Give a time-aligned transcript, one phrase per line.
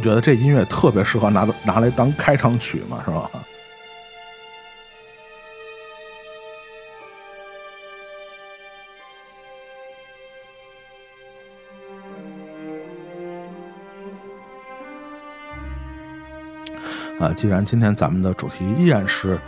[0.00, 3.02] 觉得这音乐特别适合拿拿来当开场曲吗？
[3.04, 3.30] 是吧？
[17.20, 19.38] 啊，既然今天咱们的主题依然是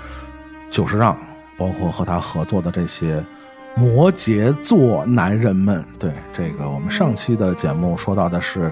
[0.70, 1.18] 久石让，
[1.56, 3.24] 包括和他合作的这些
[3.74, 8.70] 摩羯座男人们，对这个我们上期的节目说到的是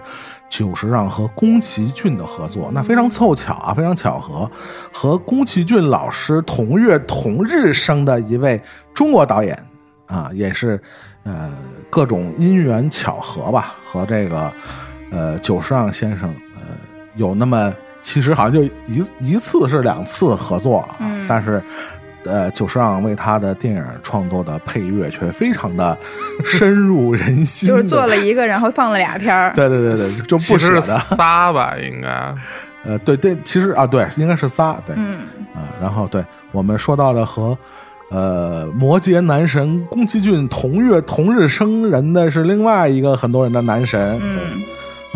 [0.61, 4.50] 久石让和宫崎骏的合作，那非常凑巧啊，非常巧合，
[4.92, 8.61] 和宫崎骏老师同月同日生的一位
[8.92, 9.58] 中国导演
[10.05, 10.78] 啊，也是
[11.22, 11.50] 呃
[11.88, 14.53] 各种因缘巧合吧，和这个
[15.10, 16.76] 呃久石让先生呃
[17.15, 17.72] 有那么。
[18.03, 20.97] 其实好像就一一次是两次合作啊，
[21.28, 21.62] 但是，
[22.25, 25.97] 呃，久石让为他的电影创作的配乐却非常的
[26.44, 29.53] 深入人心，就是做了一个，然后放了俩片儿。
[29.56, 32.34] 对对对对，就不舍得仨吧，应该。
[32.84, 35.20] 呃，对对，其实啊，对，应该是仨，对，嗯
[35.54, 37.56] 啊，然后对我们说到的和
[38.10, 44.62] 呃摩羯男神宫崎骏同月同日生人的是另外一个很多人的男神，嗯。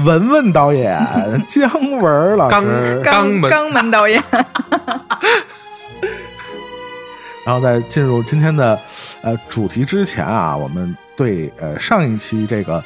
[0.05, 1.01] 文文导演，
[1.47, 4.21] 姜文老师，肛门肛门导演。
[7.45, 8.79] 然后在进入今天的
[9.23, 12.83] 呃主题之前啊，我们对呃上一期这个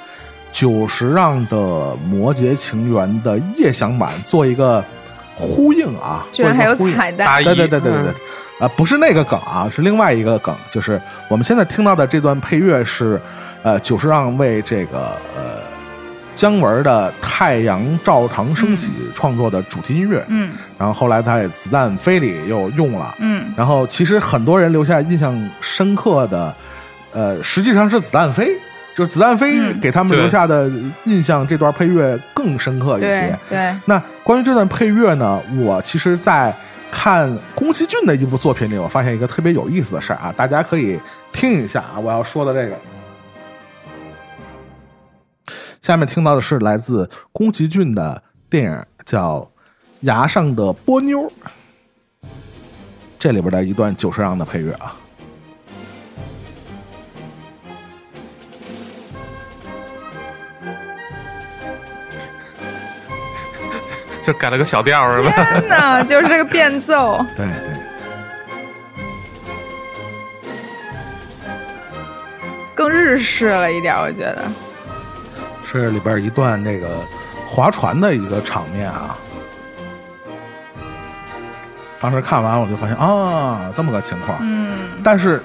[0.50, 1.56] 九十让的
[1.98, 4.84] 《摩羯情缘》的夜想版做一个
[5.34, 13.20] 呼应啊，居然还有彩蛋，对对对对对对，啊不是那个梗啊，是另外一个梗，就是我们现在听到的这段配乐是
[13.62, 14.98] 呃久石让为这个
[15.36, 15.67] 呃。
[16.38, 26.54] 姜文的《太阳照常升起》创作的主题音乐，嗯，然后后来他在《子弹飞》里又用了，嗯，然后其实很多人留下印象深刻的，
[27.10, 28.54] 呃，实际上是《子弹飞》，
[28.94, 30.70] 就是《子弹飞》给他们留下的
[31.06, 33.36] 印象，这段配乐更深刻一些。
[33.50, 36.54] 对，那关于这段配乐呢，我其实，在
[36.88, 41.00] 看宫崎骏的一部作品里，我发现一个特别有意思的事儿啊，大家可以
[41.32, 42.76] 听一下啊，我要说的这个。
[45.88, 49.38] 下面听到的是来自宫崎骏的电影，叫
[50.00, 51.20] 《崖上的波妞》，
[53.18, 54.94] 这里边的一段久石让的配乐啊，
[64.22, 65.30] 就改了个小调是吧？
[65.32, 67.70] 天哪，就是这个变奏， 对对，
[72.74, 74.44] 更日式了一点，我觉得。
[75.70, 76.86] 是里边一段这个
[77.46, 79.14] 划船的一个场面啊，
[82.00, 84.38] 当时看完我就发现啊，这么个情况。
[84.40, 85.42] 嗯，但是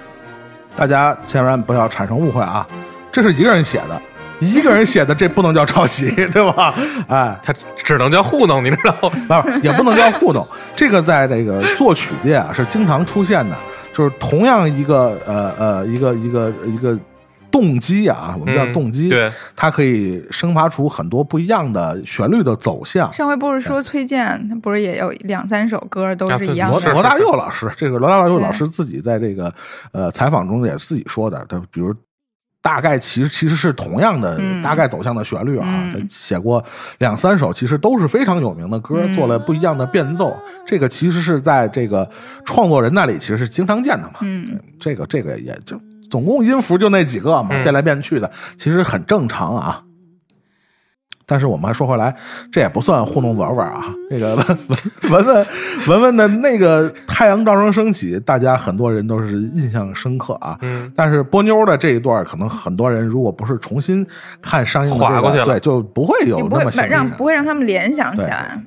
[0.77, 2.65] 大家千万不要产生误会啊，
[3.11, 4.01] 这是一个人写的，
[4.39, 6.73] 一个人写的这不能叫抄袭，对吧？
[7.09, 8.95] 哎，他只能叫糊弄，你知道
[9.27, 9.41] 吗？
[9.43, 10.47] 不，也不能叫糊弄。
[10.73, 13.57] 这个在这个作曲界啊是经常出现的，
[13.91, 16.97] 就是同样一个呃呃一个一个一个。
[17.53, 23.13] 动机啊，我们叫动机，对，它可以生发出很多不一样的旋律的走向。
[23.13, 26.91] 上回不是说崔健，他不是也有两三首歌都是一样的？
[26.91, 29.53] 罗大佑老师，这个罗大佑老师自己在这个
[29.91, 31.93] 呃采访中也自己说的，他比如
[32.59, 36.65] 大概其实其实是同样的大概走向的旋律啊，他写过
[36.97, 40.35] 两三首，其实都是非常有名的歌，做了不一样的变奏。
[40.65, 42.09] 这个其实是在这个
[42.45, 44.15] 创作人那里其实是经常见的嘛。
[44.21, 45.79] 嗯，这个这个也就。
[46.09, 49.83] 总共音符就那几个嘛，变来变去的，其实很正常啊。
[51.25, 52.13] 但是我们还说回来，
[52.51, 53.85] 这也不算糊弄玩玩啊。
[54.09, 54.45] 那个文
[55.09, 55.47] 文文
[55.87, 60.57] 文文的那个《太阳照常升起》，大家很多人都是印象深刻啊。
[60.61, 60.91] 嗯。
[60.93, 64.05] 但是波妞的这一段，可能很多人如果不是重新
[64.41, 68.61] 看上映的这个，对，就不会有那么让不会让他们联想起来。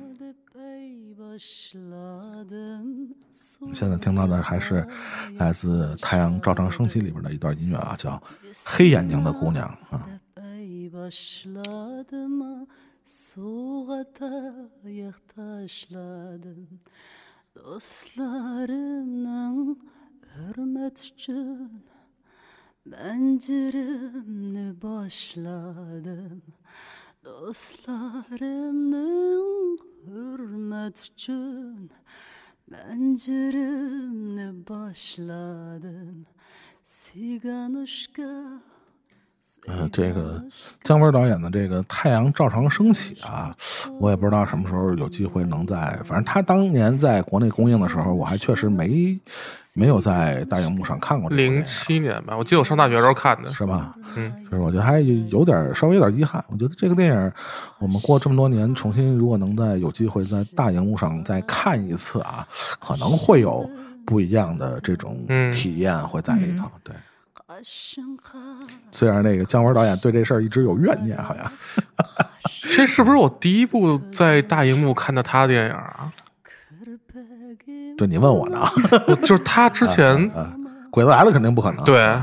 [3.73, 4.87] 现在听到的还是
[5.35, 8.11] 来自《太阳照常升起》里边的一段音乐啊，叫
[8.65, 10.07] 《黑眼睛的姑娘》啊。
[32.71, 36.25] Penceremle başladım.
[36.83, 38.61] Siganuşka
[39.67, 40.41] 嗯，这个
[40.83, 43.53] 姜文导演的这个《太阳照常升起》啊，
[43.99, 49.19] 我也不知道什么时候有机会能在，反正他当年在国内公映的时候，我还确实没
[49.73, 53.49] 没有在大荧幕上看过零七年吧，我记得我上大学时候看的。
[53.53, 53.93] 是吧？
[54.15, 56.43] 嗯，就是我觉得还有点稍微有点遗憾。
[56.49, 57.31] 我觉得这个电影，
[57.79, 62.47] 我们过这么多年重新，如果能在有机会在大荧幕上再看一次啊，
[62.79, 63.69] 可能会有
[64.05, 66.71] 不一样的这种嗯体验会在里头。
[66.83, 66.95] 对，
[68.91, 71.49] 虽然那个姜文导演对这事儿一直有怨念，好像
[72.63, 76.11] 这是不是我第一部在大荧幕看的他的电影啊？
[77.97, 78.63] 对你问我呢，
[79.07, 80.53] 我就是他之前啊，
[80.91, 81.83] 鬼子来了肯定不可能。
[81.85, 82.21] 对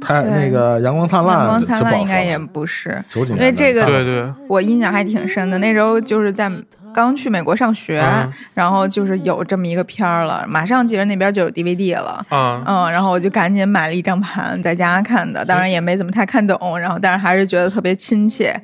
[0.00, 5.56] 他那个阳光灿烂，阳光灿烂应该也不是，因为这个对对，我印象还挺深的。
[5.58, 6.50] 那时候就是在
[6.94, 12.24] 刚去美国上学，嗯然后就是有这么一个片儿了，马上记得那边就有 DVD 了。
[12.30, 18.54] 嗯，嗯，然后我就赶紧买了一张盘，在家看的，当然也没怎么太看懂，然后但是还是觉得特别亲切，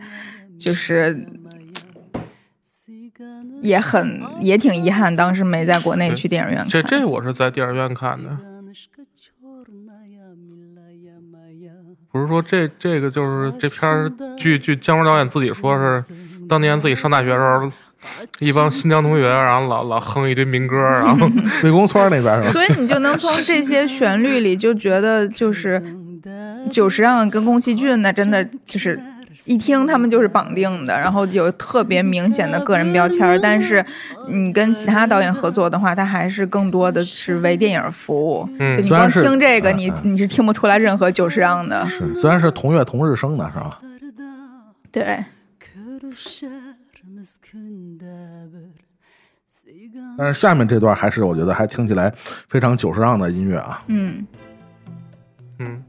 [0.59, 1.27] 就是
[3.63, 6.69] 也很也挺遗憾，当时没在国内去电影院看。
[6.69, 8.37] 这这我是在电影院看的，
[12.11, 16.13] 不是说这这个就是这片儿，据据姜文导演自己说是，
[16.49, 17.71] 当年自己上大学的时候，
[18.39, 21.29] 一帮新疆同学，然后老老哼一堆民歌，然后
[21.65, 22.53] 魏公村那边是吧？
[22.53, 25.83] 所以你就能从这些旋律里就觉得，就是
[26.71, 29.01] 久石让跟宫崎骏那真的就是
[29.45, 33.39] 一听他们就是绑定的，然后有特别明显的个人标签。
[33.43, 33.85] 但是
[34.29, 38.49] 你跟其他导演合作的话，他还是更多的是为电影服务。
[38.59, 41.87] 嗯就你光听这个，你你是听不出来任何久石让的。
[41.87, 43.79] 是，虽然是同月同日生的是吧？
[44.93, 45.25] 对，
[50.17, 52.13] 但是下面这段还是我觉得还听起来
[52.49, 53.83] 非常久石让的音乐啊。
[53.87, 54.27] 嗯，
[55.59, 55.83] 嗯，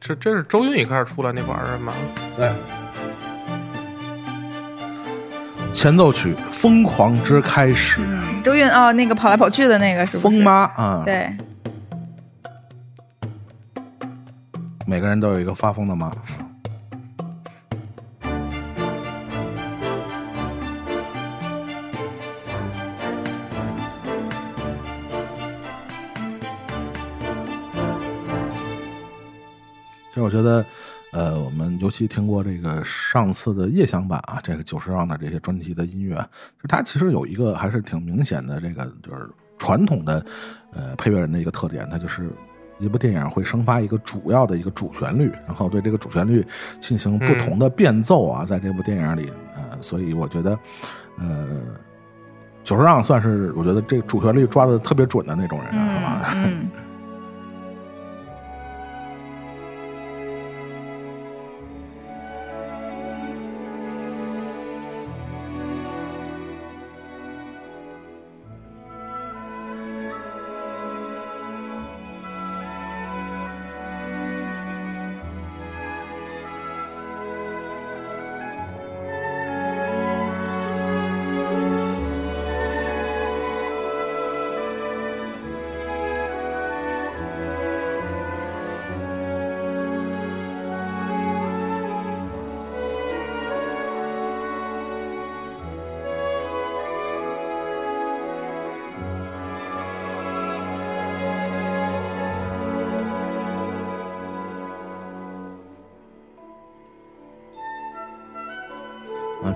[0.00, 1.92] 这这是周韵一开始出来那会儿是吗？
[2.36, 2.52] 对。
[5.72, 10.18] 前奏曲《疯狂之开始》，嗯，周韵哦，那个跑来跑去的那个是是？
[10.18, 11.30] 疯妈啊，对，
[14.86, 16.10] 每个人都有一个发疯的妈。
[30.36, 30.64] 觉得，
[31.12, 36.16] 呃，我们尤其听过这个上次的夜响版啊，这个久石让的这些专辑的音乐，
[36.62, 40.24] 就它其实有一个还是挺明显的这个就是传统的
[40.72, 42.30] 呃配乐人的一个特点，它就是
[42.78, 46.44] 一部电影会生发一个主要的一个主旋律，然后对这个主旋律
[46.80, 50.58] 进行不同的变奏啊，在这部电影里，呃，所以我觉得，
[51.18, 51.62] 呃，
[52.62, 56.42] 久石让算是我觉得这主旋律抓的特别准的那种人啊，是吧？
[56.44, 56.70] 嗯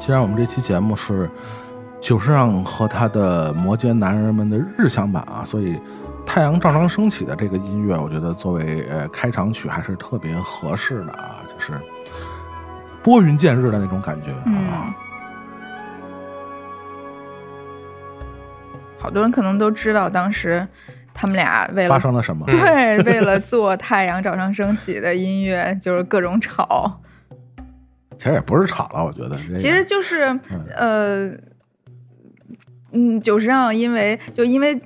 [0.01, 1.31] 既然我们这期节目是
[2.01, 5.75] 久石让和他的摩羯男人们的日向版啊，所以
[6.25, 11.75] 《太阳照常升起》的这个音乐，我觉得作为呃开场曲还是特别合适的啊，就是
[13.03, 14.43] 拨云见日的那种感觉啊。
[14.47, 14.95] 嗯，
[18.99, 20.67] 好多人可能都知道，当时
[21.13, 22.47] 他们俩为了发生了什么？
[22.49, 27.03] 对， 为了做《太阳照常升起》的音乐，就是各种吵。
[28.21, 29.57] 其实也不是吵了，我觉得这个。
[29.59, 30.39] 其实就是
[30.77, 31.31] 呃，
[32.93, 34.79] 嗯，久石让因为就因为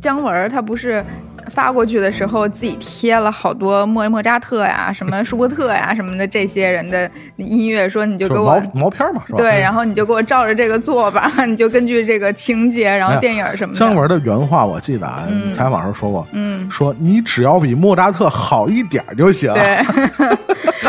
[0.00, 1.04] 姜文儿他不是
[1.48, 9.38] 发过去的时候自己贴了好多莫莫扎特呀、什么舒伯特呀什么的这些人的音乐，说你就就是给我毛毛片嘛，是吧？
[9.38, 13.78] 对，然后你就给我照着这个做吧， 你就根据这个情节，然后电影什么的。
[13.78, 19.52] 姜文的原话我记得啊，嗯采访时候说过，嗯，说你只要比莫扎特好一点就行。
[19.54, 19.82] 对，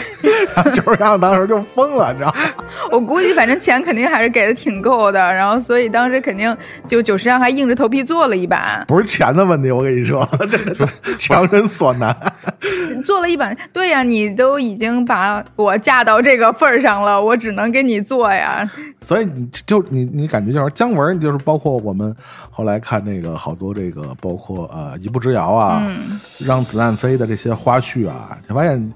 [0.74, 2.40] 九十让当时就疯了，你知道吗？
[2.92, 6.56] 我估计反正钱肯定还是给的挺够的，然后所以当时肯定
[6.88, 10.28] 就九十让还硬着头皮做了一版，不是钱的问题，我跟你说，
[11.20, 12.16] 强人所难。
[13.04, 13.56] 做了一版。
[13.72, 18.70] 对呀，你都已经把我嫁到这个份儿上了，我只能给你做呀。
[19.02, 22.14] 所以你就你你感觉就是姜文，就是包括我们
[22.52, 28.94] 后来看那个好多这个，包括呃一步之遥啊，嗯让子弹飞的这些花絮啊，你发现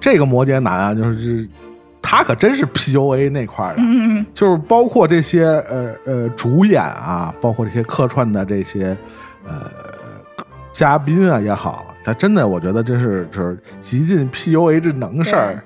[0.00, 1.48] 这个摩羯男啊，就是
[2.00, 8.96] 他可真是 PUA 那块儿的，嗯，就是包括这些呃呃主演啊，包括这些客串的这些
[9.44, 9.70] 呃
[10.72, 15.62] 嘉宾啊也好，他真的我觉得真是就是极尽 PUA 这能事儿。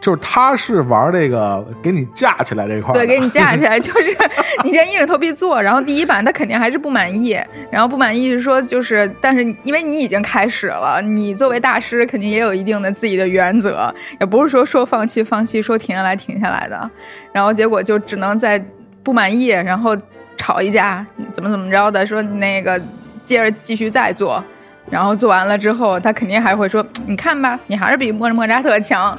[0.00, 4.16] 就是他是玩这个给你架起来这一块，对，给你架起来， 就是
[4.62, 7.36] 你先硬着头皮做，然后第一版他肯定还是不满意，
[7.70, 16.90] 然后不满意是说就是，但是因为你已经开始了，你作为大师肯定也有一定的自己的原则，也不是说说放弃放弃，说停下来停下来的，
[17.32, 18.64] 然后结果就只能在
[19.02, 19.96] 不满意，然后
[20.36, 22.80] 吵一架，怎么怎么着的，说那个
[23.24, 24.42] 接着继续再做。
[24.90, 29.16] 然后做完了之后，他肯定还会说：“你看吧，你还是比莫莫扎特强。”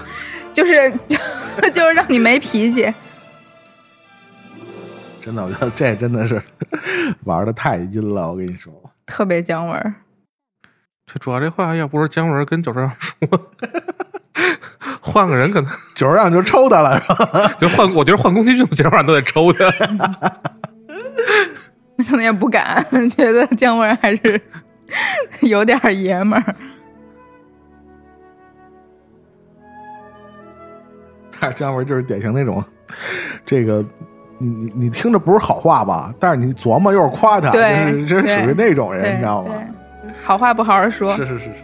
[0.51, 1.17] 就是就
[1.71, 2.91] 就是让你没脾气。
[5.21, 6.41] 真的，我觉得这真的是
[7.25, 8.31] 玩的太阴了。
[8.31, 8.73] 我跟你说，
[9.05, 9.93] 特别姜文儿，
[11.05, 13.17] 这主要这话要不是姜文跟九十让说，
[15.01, 17.51] 换个人可能九十让就抽他了，是吧？
[17.59, 19.69] 就换，我觉得换宫崎骏基本上都得抽他。
[22.07, 24.41] 可能也不敢，觉得姜文还是
[25.41, 26.55] 有点爷们儿。
[31.39, 32.63] 但是姜文就是典型那种，
[33.45, 33.83] 这个
[34.37, 36.13] 你你你听着不是好话吧？
[36.19, 39.53] 但是你琢磨又是夸他，对就是这是属于那种人，你知道吗？
[40.23, 41.63] 好话不好好说，是是是是。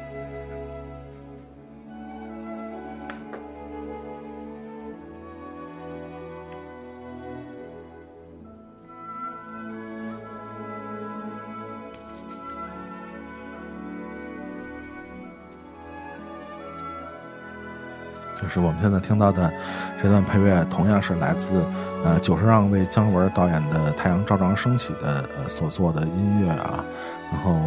[18.46, 19.52] 就是我们现在听到的
[20.00, 21.66] 这段配乐，同样是来自
[22.04, 26.86] 呃久石让为姜文导演的《太阳照常升起》的呃所做的音乐啊，
[27.32, 27.60] 然后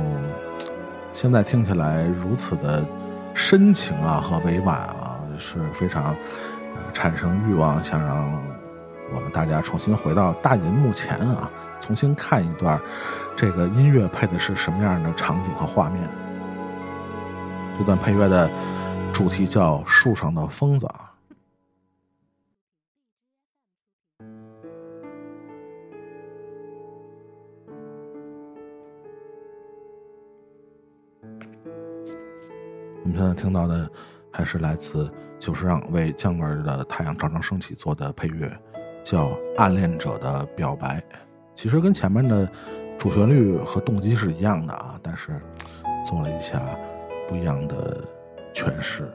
[1.13, 2.85] 现在听起来如此的
[3.35, 6.15] 深情啊和委婉啊，是非常
[6.93, 8.33] 产生欲望，想让
[9.13, 12.81] 我们大家重新回到大银幕前啊，重新看一段
[13.35, 16.01] 这个音乐配的是什么样的场景和画面。
[17.77, 18.49] 这段配乐的
[19.13, 21.13] 主题叫《树上的疯子》啊。
[33.03, 33.91] 我们现在听到的
[34.31, 38.49] 还是来自久石让为姜文的《太阳照常升起》做的配乐，
[39.03, 41.01] 叫《暗恋者的表白》。
[41.57, 42.49] 其实跟前面的
[42.97, 45.41] 主旋律和动机是一样的啊，但是
[46.05, 46.63] 做了一下
[47.27, 48.05] 不一样的
[48.59, 49.09] 全是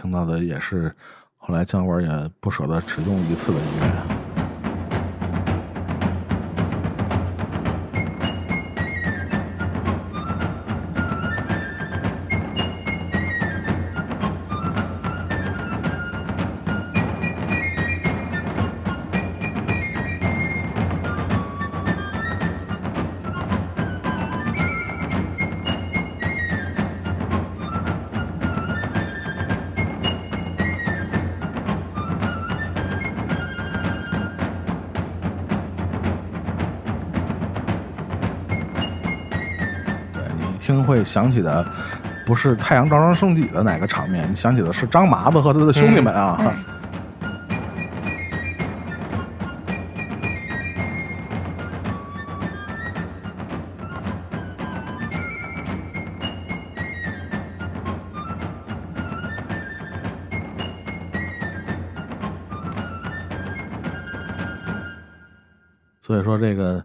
[0.00, 0.94] 听到的也是
[1.36, 4.19] 后来姜文也不舍得只用一次的音乐。
[41.10, 41.66] 想起的
[42.24, 46.40] 不是太阳照常升起的哪个场面你想起的是张麻子和他的兄弟们啊。
[66.00, 66.84] 所以说这个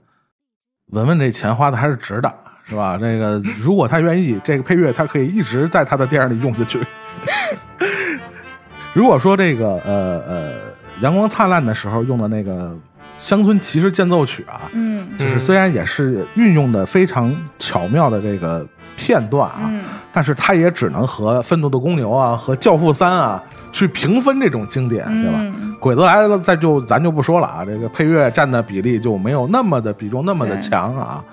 [0.88, 2.45] 文文这钱花的还是值的。
[2.76, 2.98] 是吧？
[3.00, 6.78] 这个如果他愿意，这个配乐他可以一直在他的电影里用下去。
[8.92, 10.52] 如果说这个呃呃
[11.00, 12.76] 阳光灿烂的时候用的那个
[13.18, 18.66] 乡村骑士间奏曲啊，嗯就是虽然也是运用的非常巧妙的这个
[18.98, 23.42] 片段啊，嗯但是它也只能和《愤怒的公牛》啊和《教父三》啊
[23.72, 25.40] 去平分这种经典，对吧？
[25.40, 31.24] 嗯鬼子来了，再就咱就不说了啊，这个配乐占的比例就没有那么的比重那么的强啊。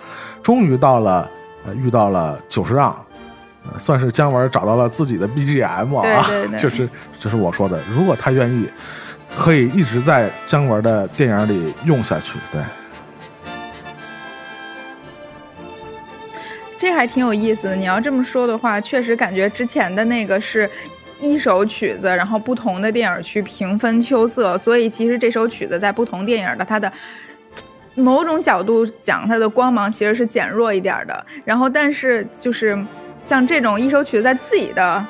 [0.43, 1.31] 终于到了，
[1.65, 2.91] 呃，遇到了九十让，
[3.65, 8.69] 呃，算是姜文找到了自己的 BGM 啊，对对对 就是就是我说的，如果他愿意，
[9.37, 12.39] 可以一直在姜文的电影里用下去。
[12.51, 12.61] 对，
[16.77, 17.77] 这还挺有意思的。
[17.77, 20.69] 你要这么说的话，确实感觉之前的那个是
[21.21, 26.93] 一首曲子，然后不同的电影去平分秋色，所以其实这首曲子在不同电影的它的。
[27.94, 31.26] 某种角度讲，它的光芒其实是减弱一点儿的。
[31.44, 32.78] 然后，但是就是
[33.24, 35.05] 像这种一首曲子在自己的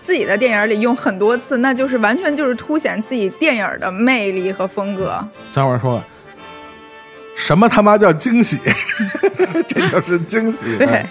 [0.00, 5.24] 自己的电影里用很多次，那就是完全就是凸显自己电影的魅力和风格。
[5.50, 6.06] 姜文说了。
[7.34, 8.58] 什么他妈叫惊喜？
[9.66, 10.76] 这就是惊喜。
[10.76, 11.04] 对，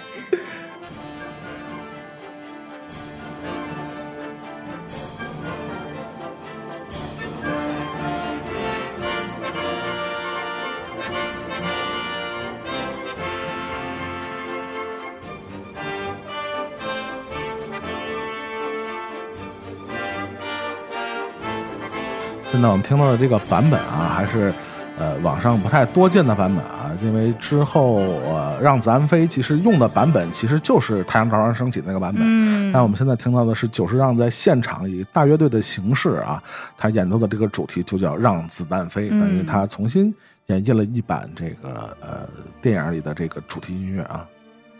[22.62, 24.54] 现在我们听到的这个版本啊，还是
[24.96, 36.40] 呃网上不太多见的版本啊，因为之后呃让子弹飞其实用的版本其实就是太阳照常升起那个版本，嗯但我们现在听到的是久石让在现场以大乐队的形式啊，
[36.78, 40.14] 他演奏的这个主题就叫让子弹飞，嗯等于他重新
[40.46, 42.28] 演绎了一版这个呃
[42.60, 44.24] 电影里的这个主题音乐啊。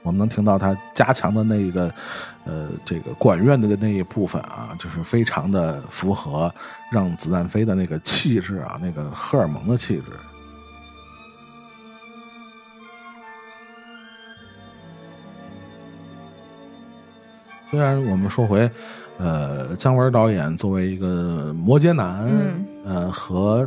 [0.03, 1.93] 我们能听到他加强的那一个，
[2.45, 6.53] 呃，这个管乐的那一部分啊，就是非常的符合
[6.91, 10.05] 让子弹飞的那个气质啊，那个荷尔蒙的气质。
[17.71, 18.71] 虽然我们说回，
[19.19, 23.67] 呃，姜文导演作为一个摩羯男，嗯呃，和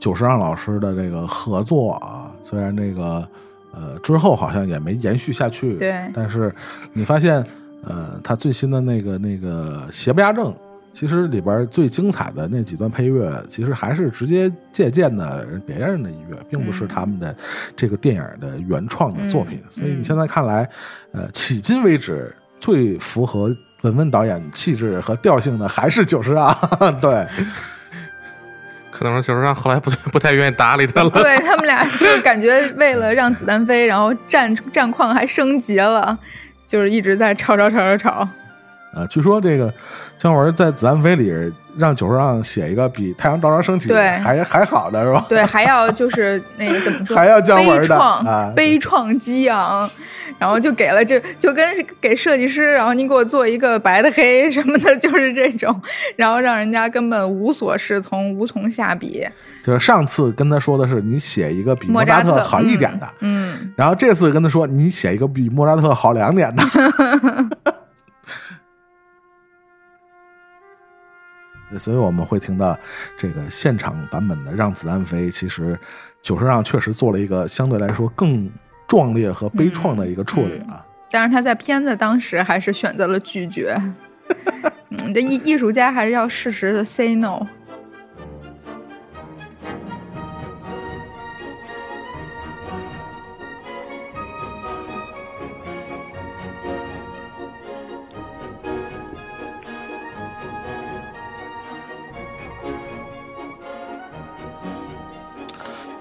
[0.00, 3.28] 久石让老师的这个合作啊，虽然这个
[3.74, 6.54] 呃之后好像也没延续下去，对但是
[6.92, 7.44] 你发现，
[7.82, 10.54] 呃，他最新的那个那个邪不压正，
[10.92, 17.34] 其实里边最精彩的那几段配乐，其实还是直接借鉴的别人的音乐，并不是他们的
[17.76, 19.58] 这个电影的原创的作品。
[19.64, 20.68] 嗯所以你现在看来，
[21.12, 26.56] 呃，迄今为止最符合文文导演气质和调性的还是久石让，
[27.02, 27.26] 对。
[28.96, 31.10] 可能是就是让后来不太 不太愿意搭理他了。
[31.10, 36.16] 对他们俩就是感觉为了让子弹飞，然后战战况还升级了，
[36.66, 38.28] 就是一直在吵吵吵吵吵。
[38.94, 39.72] 呃，据说这个
[40.16, 45.26] 姜文在《子弹飞》里让久石让写一个比《太阳照常升起》对还还好的是吧？
[45.28, 47.16] 对，还要就是那个怎么说？
[47.16, 49.90] 还要姜文的悲怆、啊悲怆激昂，
[50.38, 55.82] 然后就给了这就跟给设计师，然后你给我做一个白的黑什么的，就是这种，
[56.14, 59.26] 然后让人家根本无所适从，无从下笔。
[59.64, 66.62] 就是上次跟他说的是你写一个比莫扎特好一点的，嗯，然后这次跟他说你写一个比莫扎特好两点的。
[71.78, 72.78] 所以我们会听到
[73.16, 75.78] 这个现场版本的《让子弹飞》，其实
[76.22, 78.50] 久石让确实做了一个相对来说更
[78.86, 80.84] 壮烈和悲怆的一个处理啊。
[81.10, 83.76] 但是他在片子当时还是选择了拒绝。
[84.90, 87.46] 嗯，这艺艺术家还是要适时的 say no。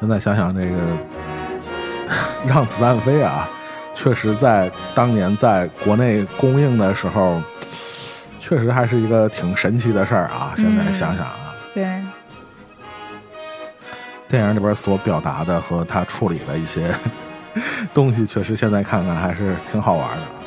[0.03, 0.81] 现在想想这个
[2.45, 3.47] 让子弹飞啊，
[3.95, 7.41] 确实在当年在国内公映的时候，
[8.37, 10.51] 确实还是一个挺神奇的事儿啊。
[10.57, 12.03] 现在嗯想想啊，对，
[14.27, 16.93] 电影里边所表达的和他处理的一些
[17.93, 20.42] 东西，确实现在看看还是挺好玩的。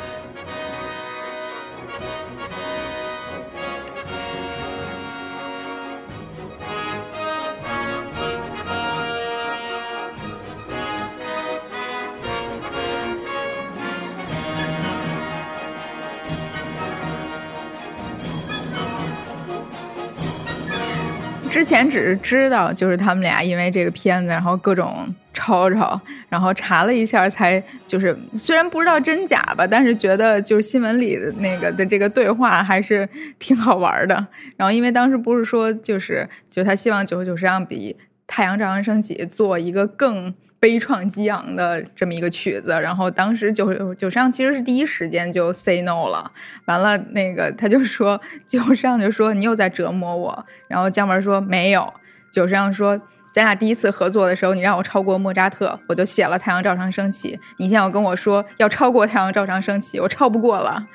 [21.77, 33.07] 前只是知道，就是他们俩因为这个片子，然后各种吵吵，然后查了一下，才就是虽然不知道真假吧，但是觉得就是新闻里的那个的这个对话还是
[33.39, 34.27] 挺好玩的。
[34.57, 37.95] 然后因为当时不是说就是就他希望九十九十让比
[38.27, 46.31] 《太阳照常升起》做一个更悲怆激昂的这么一个曲子，然后当时九九上其实是第一时间就 say no 了。
[46.67, 51.93] 完了那个他就说九上就说你又在折磨我，然后姜文说没有，
[52.33, 53.01] 九上说。
[53.33, 57.37] 咱俩第一次合作的时候，你让我超过莫扎特，我就写了《太阳照常升起》。
[57.59, 60.87] 你现在要跟我说要超过《太阳照常升起》，我超不过了。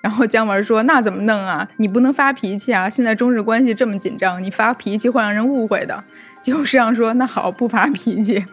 [0.00, 1.68] 然后姜文说：“那怎么弄啊？
[1.78, 2.88] 你不能发脾气啊！
[2.88, 6.04] 现在中日关系这么紧张，你发脾气会让人误会的。”
[6.40, 8.44] 就这样说，那好，不发脾气。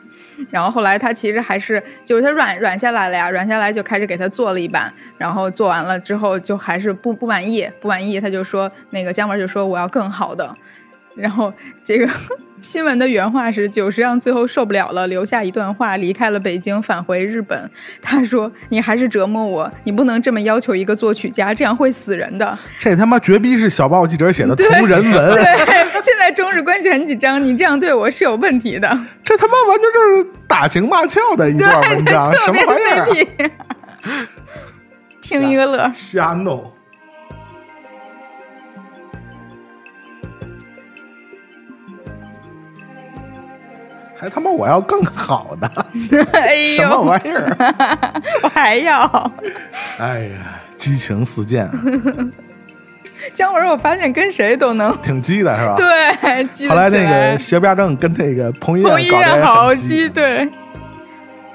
[0.49, 4.91] 然后后来他其实还是，就是他软软下来了呀，软下来就开始给他做了一版。
[5.17, 10.53] 然后做完了之后，就还是不不满意，不满意，他就说那个姜文就说我要更好的。
[11.15, 12.07] 然后这个
[12.61, 17.69] 新闻的原话是：久石让最后受不了了，留下一段话，离开了北京，返回日本。
[18.01, 25.35] 他说：“你还是折磨我，你不能这么要求一个作曲家，这样会死人的。”这他妈绝逼是小报记者写的 同人文。
[25.35, 25.43] 对，
[26.01, 28.87] 现在中日关系很紧张，你这样对我是有问题的。
[29.23, 34.27] 这他妈完全就是打情骂俏的一段文章，什么玩意儿？
[35.21, 36.71] 听一个乐，瞎弄。
[44.25, 45.69] 还他妈我要更好的，
[46.33, 47.55] 哎呦，什么玩意儿？
[48.41, 49.31] 我还要。
[49.99, 51.69] 哎呀，激情四溅。
[53.35, 55.75] 姜文，我发现跟谁都能挺激的是吧？
[55.77, 56.67] 对。
[56.67, 60.47] 后来那个邪不压正跟那个彭于彭于晏好激，对。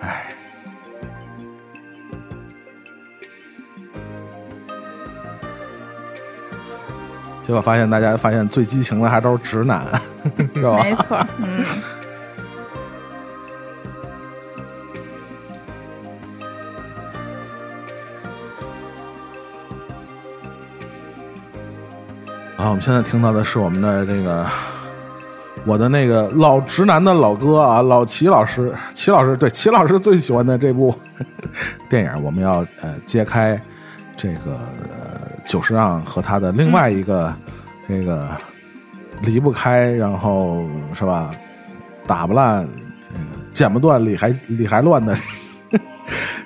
[0.00, 0.26] 哎。
[7.42, 9.83] 结果发现大家发现最激情的还都是直男，
[10.54, 10.83] 是吧？
[10.85, 11.64] 没错，嗯。
[22.61, 24.46] 啊，我们现在听到的是我们的这个
[25.64, 30.94] 我的那个老直男的老哥啊，老齐老师，齐老师对齐老师最喜欢的这部
[31.88, 33.59] 电影，我们要呃揭开
[34.14, 34.61] 这个
[35.46, 37.35] 久石让和他的另外一个
[37.88, 38.29] 这个
[39.23, 41.31] 离不开，然后是吧，
[42.07, 42.68] 打不烂，
[43.55, 45.16] 剪不断，理还理还乱的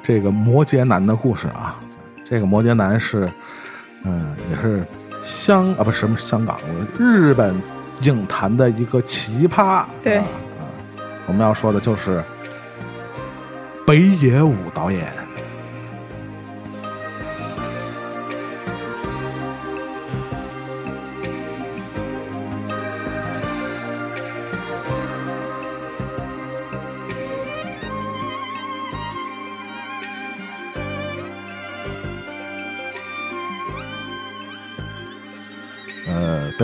[0.01, 1.75] 这个摩羯男的故事啊。
[2.25, 3.29] 这个摩羯男是
[4.05, 4.87] 嗯，也是。
[5.25, 6.59] 香啊，不是什么香港，
[6.99, 7.55] 日本
[8.03, 9.85] 影坛的一个奇葩。
[10.03, 10.23] 对，
[11.27, 12.23] 我们要说的就是
[13.87, 15.24] 北野武导演。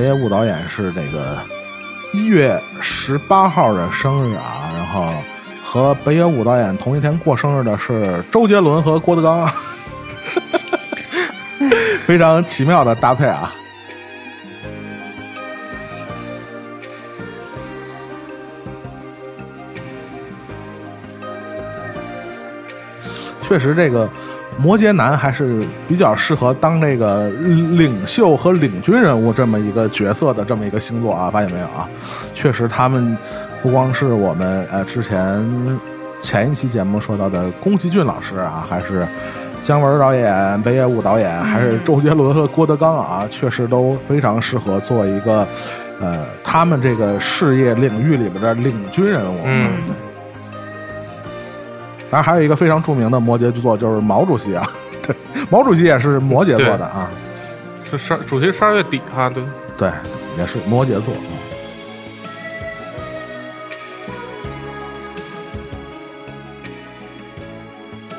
[0.01, 1.39] 北野武导演是这个
[2.15, 5.13] 一月十八号的生日啊，然后
[5.63, 9.47] 和北野武导演同一天过生日的是周杰伦和郭德纲，
[12.07, 13.53] 非常奇妙的搭配啊！
[23.43, 24.09] 确实这个。
[24.63, 31.89] 摩羯男还是比较适合当这个领袖和领军人物这么一个角色的这么一个星座啊，发现没有啊？
[32.35, 33.17] 确实，他们
[33.63, 35.81] 不光是我们呃之前
[36.21, 39.09] 前一期节目说到的宫崎骏老师啊，还是
[39.63, 45.49] 姜文导演、北野武导演，还是周杰伦和郭德纲啊，确实都非常适合做一个
[46.01, 49.39] 呃他们这个事业领域里边的领军人物。
[49.47, 49.71] 嗯。
[49.79, 50.10] 当
[52.11, 54.67] 然，还有一个非常著名的摩羯座，就是毛主席啊。
[55.07, 55.15] 对，
[55.49, 57.09] 毛主席也是摩羯座的啊。
[57.89, 59.45] 是十主席十二月底啊，对
[59.77, 59.91] 对，
[60.39, 61.15] 也是摩羯座。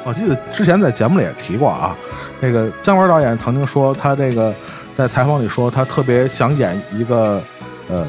[0.03, 1.95] 我记得之前在节目里也提过啊，
[2.39, 4.53] 那个姜文导演曾经说，他这个
[4.93, 7.41] 在采访里说，他特别想演一个
[7.87, 8.05] 呃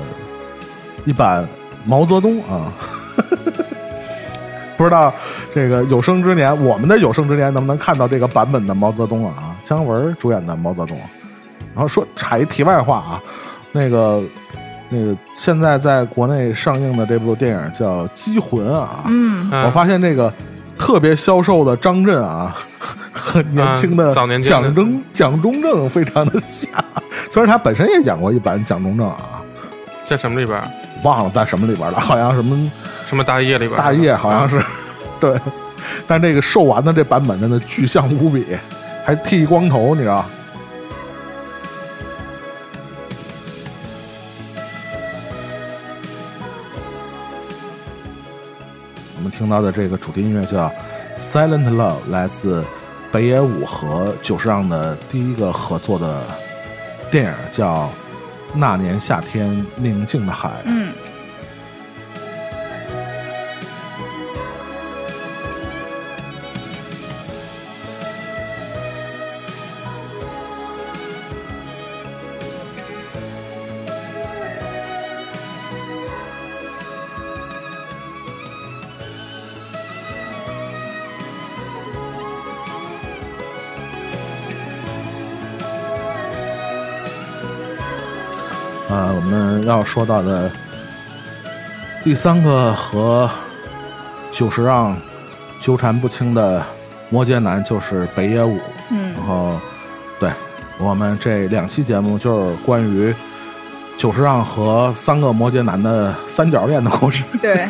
[1.04, 1.46] 一版
[1.84, 2.72] 毛泽东啊。
[4.76, 5.12] 不知道
[5.54, 9.54] 这个有生之年，我们的有生之年能不能看到这个版本的毛泽东啊？
[9.62, 10.98] 姜文主演的毛泽东。
[11.74, 13.20] 然后说插一题外话啊，
[13.72, 14.22] 那个
[14.90, 20.30] 那个现在在国内上映的这部电影叫《机魂》啊，嗯，我发现这个
[20.78, 22.54] 特别消瘦的张震啊，
[23.10, 26.70] 和年轻的蒋中蒋中正非常的像，
[27.30, 29.40] 虽然他本身也演过一版蒋中正啊，
[30.06, 30.62] 在什么里边？
[31.02, 32.70] 忘了在什么里边了，好像什么。
[33.12, 34.58] 什么大业里边，大业好像是，
[35.20, 35.38] 对，
[36.06, 38.56] 但这个瘦完的这版本真的巨像无比，
[39.04, 40.24] 还剃光头，你知道？
[49.18, 50.68] 我们听到的这个主题音乐叫
[51.18, 52.64] 《Silent Love》，来自
[53.12, 56.24] 北野武和久石让的第一个合作的
[57.10, 57.84] 电影，叫
[58.54, 60.48] 《那年夏天宁静的海》。
[60.64, 60.94] 嗯，
[89.72, 90.50] 要说到的
[92.04, 93.28] 第三个和
[94.30, 94.94] 久石让
[95.58, 96.62] 纠缠不清的
[97.08, 98.60] 摩羯男就是北野武。
[98.90, 99.58] 嗯然后，
[100.20, 100.28] 对
[100.78, 103.14] 我们这两期节目就是关于
[103.96, 107.66] 久石让和三个摩羯男的三角恋的故事，对，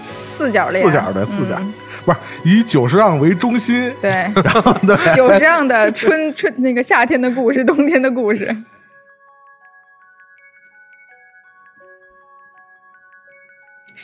[0.00, 3.92] 四角恋， 四角的四角，嗯不是以久石让为中心。
[4.00, 4.10] 对，
[4.42, 8.56] 然后对，久石让的春春那个夏天的故事，冬天的故事。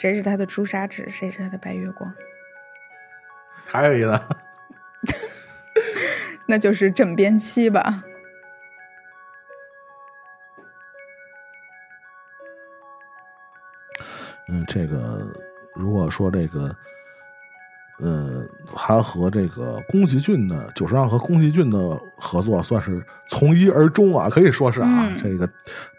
[0.01, 1.09] 谁是他的朱砂痣？
[1.11, 2.15] 谁是他的白月光？
[3.67, 4.23] 还有一个，
[6.47, 8.05] 那就是枕边七吧。
[14.49, 15.21] 嗯，这个
[15.75, 16.73] 如果说这个，
[17.99, 21.79] 呃，他和这个宫崎骏的久石让和宫崎骏的
[22.17, 25.49] 合作算是从一而终啊，可以说是啊，嗯这个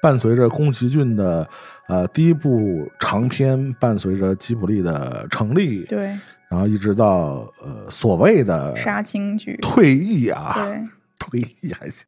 [0.01, 1.45] 伴随着宫崎骏的
[1.87, 6.17] 呃第一部长片，伴随着吉卜力的成立，对，
[6.49, 9.57] 然后一直到呃所谓的杀青剧。
[9.61, 10.81] 退役啊，对，
[11.19, 12.05] 退役还行，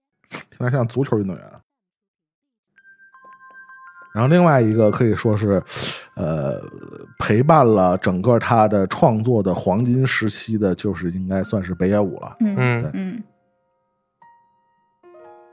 [0.50, 1.46] 听着像足球运动员。
[4.14, 5.62] 然后另外一个可以说是，
[6.16, 6.62] 呃，
[7.18, 12.36] 陪伴了整个他的创作的黄金时期的，就是应该算是北野武了。
[12.42, 13.24] 嗯嗯嗯。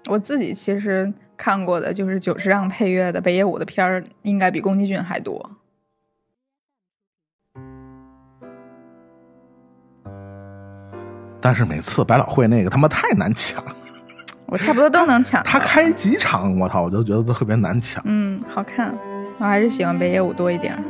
[0.08, 5.50] 我自己其实看过的就是久石让配乐的北野武的片儿，应该比宫崎骏还多。
[11.40, 13.62] 但是每次百老汇那个他妈太难抢，
[14.50, 15.42] 我差不多都能抢。
[15.44, 18.02] 他开几场，我操，我就觉得特别难抢。
[18.06, 18.94] 嗯，好看，
[19.38, 20.80] 我还是喜欢北野武多一点儿。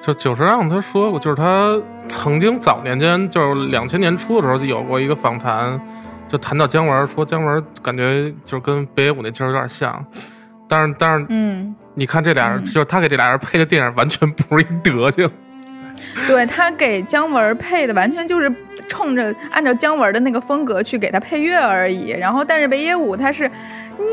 [0.00, 5.80] 就久石让他说过，就是他曾经早年间，就是两千年初的时候，就有过一个访谈，
[6.26, 10.04] 就谈到姜文，说姜文感觉就是跟北野武那劲儿有点像，
[10.68, 15.30] 但是但是嗯，你看这俩人，嗯就是他给这俩人配的电影完全不是一德行。
[16.26, 18.52] 对他给姜文配的完全就是
[18.88, 22.10] 冲着按照姜文的那个风格去给他配乐而已。
[22.10, 23.50] 然后，但是北野武他是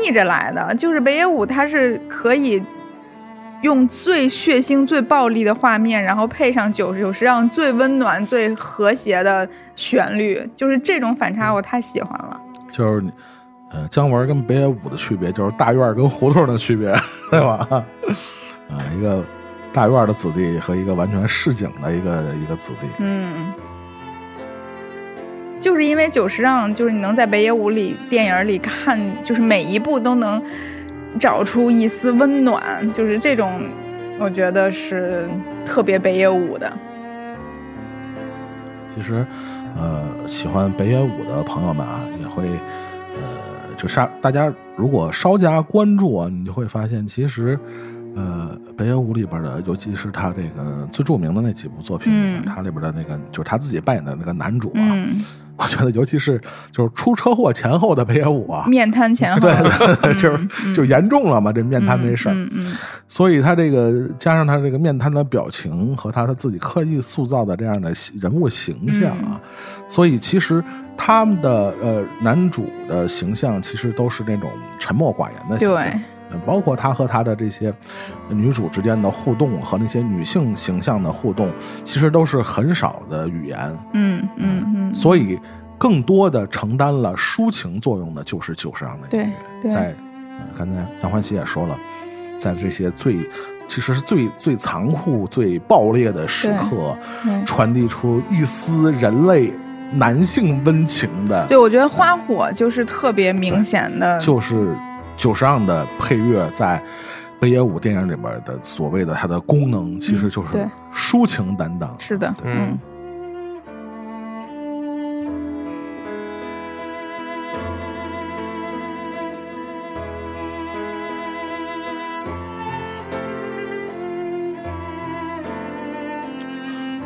[0.02, 2.62] 逆着来的，就是北野武他是可以
[3.62, 12.40] 用最血腥、最暴力的画面，然后配上九九十让最温暖、最和谐的旋律，就是这种反差我太喜欢了。
[12.70, 13.12] 就是你，
[13.70, 16.94] 呃，姜文跟北野武的区别就是大院儿跟胡同的区别，
[17.30, 17.66] 对吧？
[18.70, 19.22] 啊、一个
[19.72, 22.86] 大院儿的子弟和一个完全市井的一个一个子弟。
[22.98, 23.52] 嗯，
[25.60, 30.42] 就是因为久石让，就是你能在北野武里电影里看，就是每一部都能
[31.18, 33.62] 找出一丝温暖，就是这种，
[34.18, 35.28] 我觉得是
[35.64, 36.72] 特别北野武的。
[38.94, 39.24] 其实，
[39.76, 47.58] 呃，喜欢北野武的朋友们啊，也会，呃，就是大家如果稍加关注啊，你就会发现，其实，
[48.16, 55.24] 呃，北野武里边的，尤其是他这个最著名的那几部作品里面，嗯他里边的那个就是他自己扮演的那个男主啊，嗯，
[55.60, 56.40] 我觉得尤其是
[56.72, 60.14] 就是出车祸前后的北野武啊，面瘫前后，对对对，
[60.72, 62.36] 就就严重了嘛，这面瘫这事儿。
[63.06, 69.40] 所以他这个加上他这个面瘫的表情和他他自己刻意塑造的这样的人物形象啊，
[69.88, 70.62] 所以其实
[70.96, 76.00] 他们的呃男主的形象其实都是那种沉默寡言的形象。
[76.46, 77.72] 包括他和他的这些
[78.28, 81.50] 女主之间的互动和那些女性形象的互动，
[81.84, 83.58] 其实都是很少的语言，
[83.94, 85.38] 嗯嗯嗯，所以
[85.78, 89.34] 更多的承担了抒情作用的就是久石让的对音乐。
[89.62, 89.70] 对。
[89.70, 89.94] 在
[90.38, 91.76] 呃刚才杨欢喜也说了，
[92.38, 93.16] 在这些最
[93.66, 96.96] 其实是最最残酷、最暴烈的时刻，
[97.46, 99.52] 传递出一丝人类
[99.92, 104.74] 男性温情的，对，我觉得花火就是特别明显的，就是
[105.20, 106.82] 久石让的配乐在
[107.38, 111.94] 北野武电影里边的所谓的它的功能，其实就是抒情担当。
[111.98, 112.78] 是的，对嗯。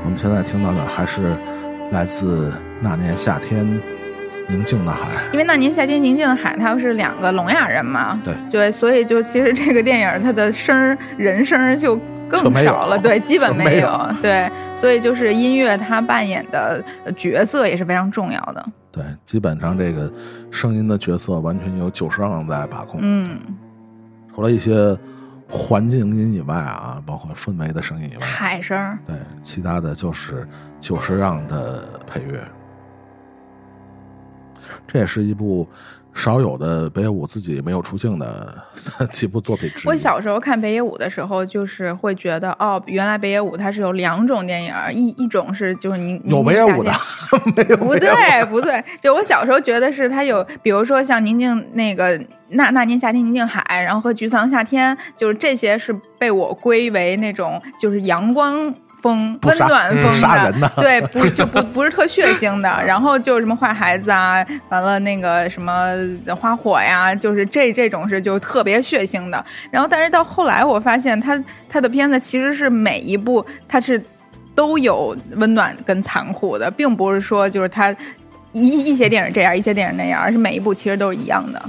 [0.05, 1.37] 我们现在听到的还是
[1.91, 3.67] 来自那年夏天
[4.49, 5.09] 宁静的海。
[5.33, 8.35] 因为那年夏天宁静的海，他不是两个聋哑人嘛，对。
[8.51, 14.09] 对，所以就其实这个电影它的声儿人声就就更少了，对， 基本就没没有。
[14.21, 20.11] 对，所以就是音乐它扮演的呃角色也是非常重要的，对，基本上这个
[20.51, 23.01] 声音的角色完全由久石让在把控。
[23.03, 23.39] 嗯，
[24.35, 24.97] 除了一些
[25.49, 30.49] 环境音以外啊，包括氛围的声音以外，海声，对，其他的就是
[30.81, 32.41] 久石让的配乐。
[34.87, 35.69] 这也是一部
[36.13, 38.55] 少有的北野武自己没有出镜的
[39.11, 39.89] 几部作品之一。
[39.89, 46.93] 我小时候看北野武的时候，就是会觉得哦，原来北野武他是有两种电影，一一种是就是你有北野武的，
[47.57, 52.17] 没有不对，不对，就我小时候觉得是他有，比如说像宁静那个
[52.51, 58.73] 那那年夏天宁静海，然后和菊次郎夏天，就是这些是被我归为那种就是阳光。
[59.05, 65.93] 风温暖风嗯杀人的对，不就不不是特血腥的，然后就是什么坏孩子啊，完了那个什么
[66.35, 69.45] 花火呀，就是这这种是就特别血腥的。
[69.71, 71.39] 然后但是到后来我发现他
[71.69, 74.03] 他的片子其实是每一部他是
[74.55, 77.95] 都有温暖跟残酷的，并不是说就是他
[78.53, 81.63] 一一些电影这样，一些电影那样，而是每一部其实都是一样的。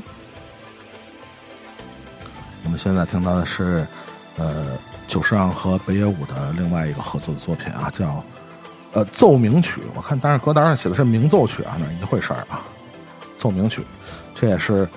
[2.64, 3.86] 我们现在听到的是，
[4.38, 4.66] 呃，
[5.08, 8.24] 久石让和北野武的另外一个合作的作品啊，叫
[8.94, 9.82] 呃奏鸣曲。
[9.96, 12.62] 我看，但是歌单上写的是鸣奏曲啊，那一回事儿啊。
[13.38, 13.84] 奏鸣曲，
[14.34, 14.88] 这也是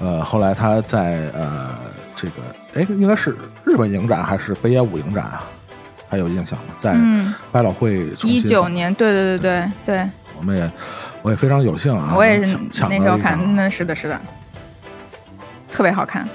[0.00, 1.70] 呃后来他在呃
[2.14, 2.34] 这个
[2.74, 5.44] 哎应该是日本影展还是北野武影展啊？
[6.08, 6.74] 还有印象吗？
[6.78, 10.70] 在嗯，百老汇重一九年，对对对对对，我们也
[11.22, 14.20] 我也非常有幸啊，我也是抢抢那时候看，那是的，是的，
[15.70, 16.28] 特别好看。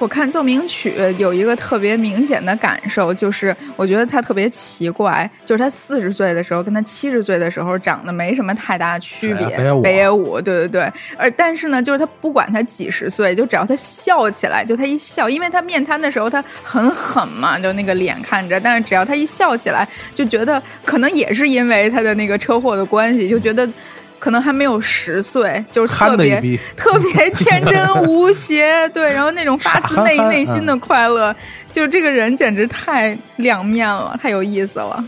[0.00, 9.46] 我看奏鸣曲有一个特别明显的感受，就是我觉得他特别奇怪，就是他四十岁的时候跟他七十岁的时候长得没什么太大区别。
[9.56, 23.68] 谁啊北野武北野武，对对对，而但是呢，就是他不管他几十岁，就只要他笑起来，就他一笑，因为他面瘫的时候他很狠嘛，就那个脸看着，但是只要他一笑起来，就觉得可能也是因为他的那个车祸的关系，就觉得。
[24.20, 26.40] 可能还没有十岁，就是特别
[26.76, 31.34] 特别天真无邪， 对，然后那种发自内内心的快乐，
[31.72, 35.02] 就是这个人简直太两面了，太有意思了。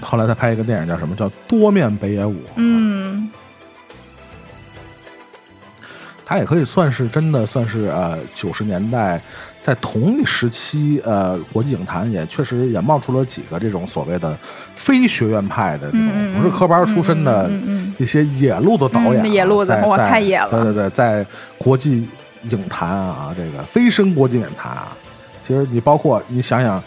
[0.00, 1.16] 后来他拍一个电影叫什么？
[1.16, 2.34] 叫《多面北野武》。
[2.56, 3.30] 嗯，
[6.26, 9.20] 他也可以算是真的算是呃九十年代
[9.62, 14.36] 在同一时期呃国际影坛也确实也冒出了几个这种所谓的
[14.74, 17.48] 非学院派的这种、不是科班出身的
[17.96, 21.24] 一些野路的导演、野路子哇在在太野了对对对，在
[21.56, 22.08] 国际
[22.50, 24.92] 影坛啊，这个飞升国际影坛啊，
[25.46, 26.82] 其实你包括你想想。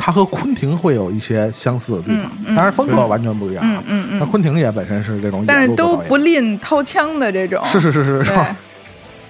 [0.00, 3.82] 他和昆汀会有一些相似的地方，当然风格完全不一样啊。
[3.84, 8.32] 嗯嗯嗯那昆汀也本身是这种野但是都不吝掏枪的这种，是是是是是？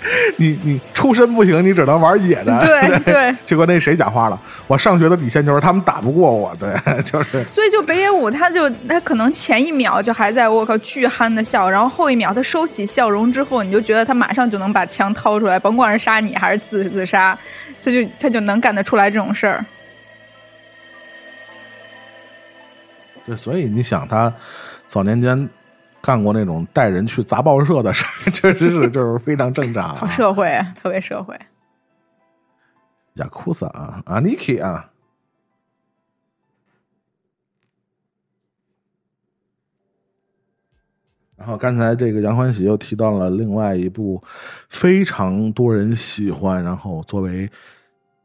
[0.37, 2.59] 你 你出身不行，你只能玩野的。
[2.65, 4.41] 对对结果那谁讲话了？
[4.67, 6.71] 我上学的底线就是他们打不过我，对，
[7.03, 17.39] 就是所以就北野武，他就他可能前一秒就还在我靠巨憨的笑，然后后一秒他收起笑容之后，你就觉得他马上就能把枪掏出来，甭管是杀你还是自自杀，
[17.83, 19.65] 他就他就能干得出来这种事儿。
[23.25, 24.33] 对，所以你想他
[24.87, 25.49] 早年间
[26.01, 30.09] 干过那种带人去砸报社的事儿， 确实是就是非常正常好啊。
[30.09, 31.39] 社会，特别社会。
[33.15, 34.91] 雅库萨啊，阿尼基啊。
[41.37, 44.23] 然后刚才这个杨欢喜又提到了另外一部
[44.69, 47.49] 非常多人喜欢，然后作为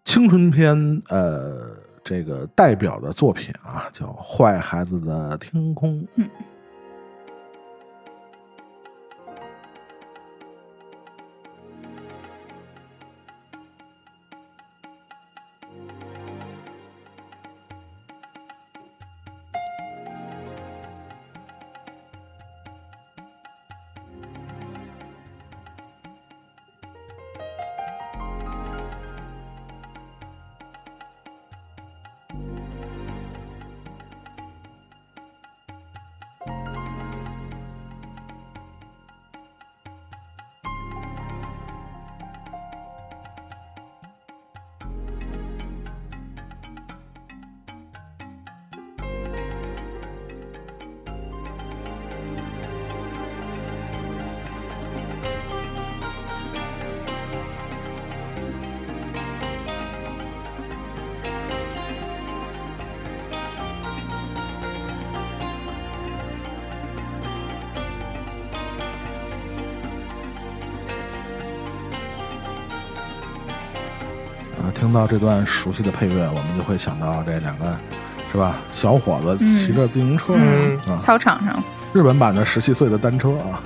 [0.03, 6.01] 青春片呃这个代表的作品啊，叫《坏孩子的天空》。
[6.15, 6.29] 嗯。
[75.03, 77.77] 到这段熟悉的配乐，我们就会想到这两个，
[78.31, 78.55] 是吧？
[78.71, 80.77] 小伙子骑着自行车，嗯。
[80.87, 83.59] 啊，操场上，日本版的十七岁的单车啊。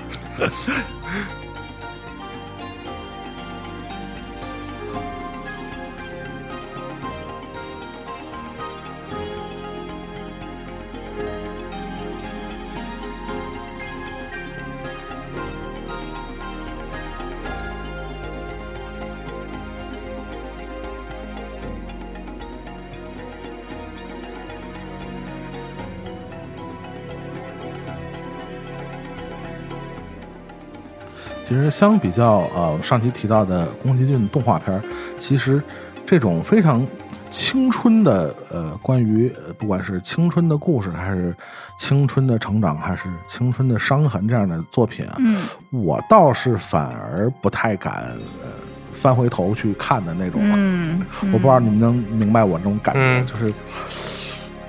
[31.57, 34.81] 实相比较呃上期提到的宫崎骏动画片儿，
[35.17, 35.61] 其实
[36.05, 36.85] 这种非常
[37.29, 41.35] 青春的呃关于呃不管是青春的故事，还是
[41.77, 45.43] 青春的成长，还是青春的伤痕这样的作品啊，嗯。
[45.69, 48.49] 我倒是反而不太敢呃
[48.93, 50.41] 翻回头去看的那种。
[50.43, 53.25] 嗯，我不知道你们能明白我这种感觉，嗯。
[53.25, 53.53] 就是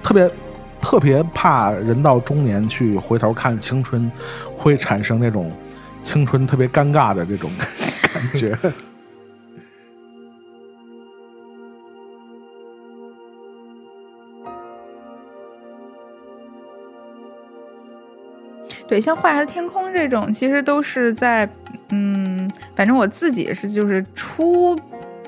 [0.03, 0.30] 特别
[0.80, 4.11] 特别怕人到中年去回头看青春，
[4.53, 5.53] 会产生那种
[6.18, 7.48] 青春特别尴尬的这种
[8.12, 8.58] 感觉。
[18.88, 21.48] 对，像《坏孩子天空》这种，其实都是在
[21.90, 24.76] 嗯，反正我自己是就是初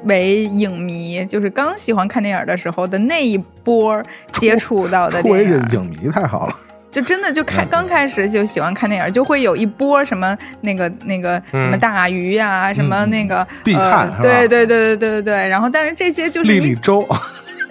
[0.02, 6.54] 为影迷，就是刚喜欢看电影的时候的那一波接触到的电影，影迷太好了，
[6.90, 15.48] 就真的就开嗯刚开始就喜欢看电影，就会有一波什么那个那个什么嗯大鱼呀、什么那个必看对对对对对对对。
[15.48, 17.06] 然后，但是这些就是你莉莉周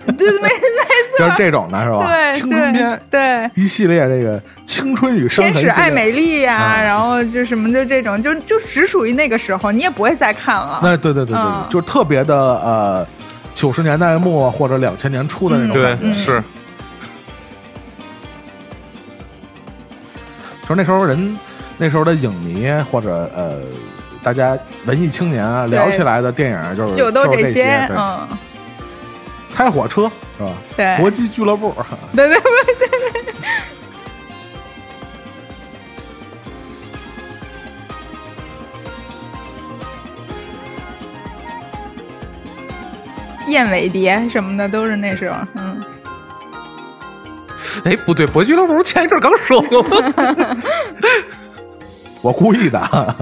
[0.08, 2.08] 对对没错就是这种的是吧？
[2.08, 3.50] 对青春片对。
[3.56, 5.62] 一系列这个青春与伤天。
[5.62, 10.80] 使爱美丽呀、啊然后就什么就这种，就就只属于那个时候，你也不会再看了。
[10.82, 13.08] 那对对对对就是特别的呃，
[13.54, 16.08] 九十年代末或者两千年初的那种对感觉。
[16.08, 16.44] 嗯是，
[20.70, 21.36] 说那时候人，
[21.80, 23.56] 那时候的影迷或者呃，
[24.22, 24.56] 大家
[24.86, 28.28] 文艺青年啊，聊起来的电影就是就都是这些，嗯，
[29.48, 30.04] 猜火车
[30.38, 30.52] 是吧？
[30.78, 31.74] 对，搏击俱乐部，
[32.16, 33.34] 对对对对对。
[43.48, 45.84] 燕尾蝶什么的都是那时候，嗯，
[47.86, 50.14] 哎，不对，搏击俱乐部前一阵刚说过吗？
[52.22, 53.16] 我故意的。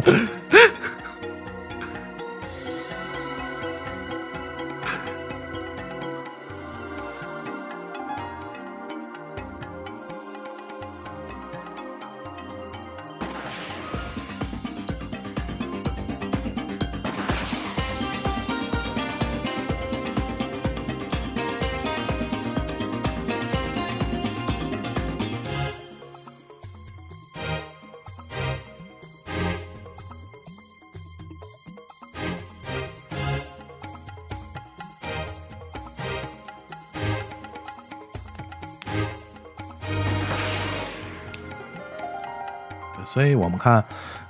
[43.47, 43.81] 我们看，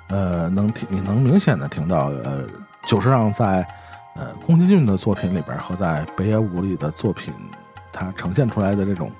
[0.09, 2.47] 呃，能听你能明显的听到，呃，
[2.86, 3.68] 久石让在
[4.15, 7.34] 呃宫崎骏的作品里边和在北野武里的作品，
[7.91, 9.11] 它呈现出来的这种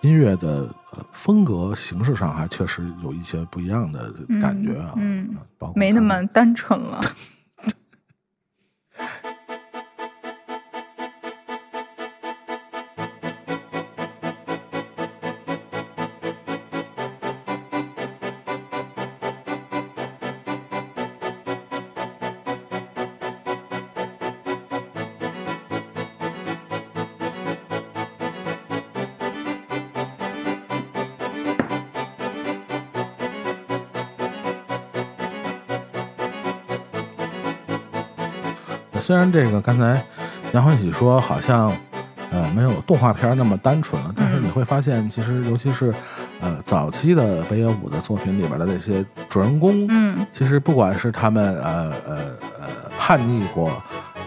[0.00, 4.10] 音乐的呃风格形式上，还确实有一些不一样的
[4.40, 6.98] 感觉啊，嗯嗯包括没那么单纯了。
[39.00, 40.02] 虽然这个刚才
[40.52, 41.76] 杨欢喜说好像
[42.30, 45.94] 呃没有动画片那么单纯了，但是嗯你会发现，其实尤其是
[46.40, 52.16] 呃早期的北野武的作品里边的那些主人公，嗯其实不管是他们呃呃
[52.60, 52.66] 呃
[52.98, 53.70] 叛逆过、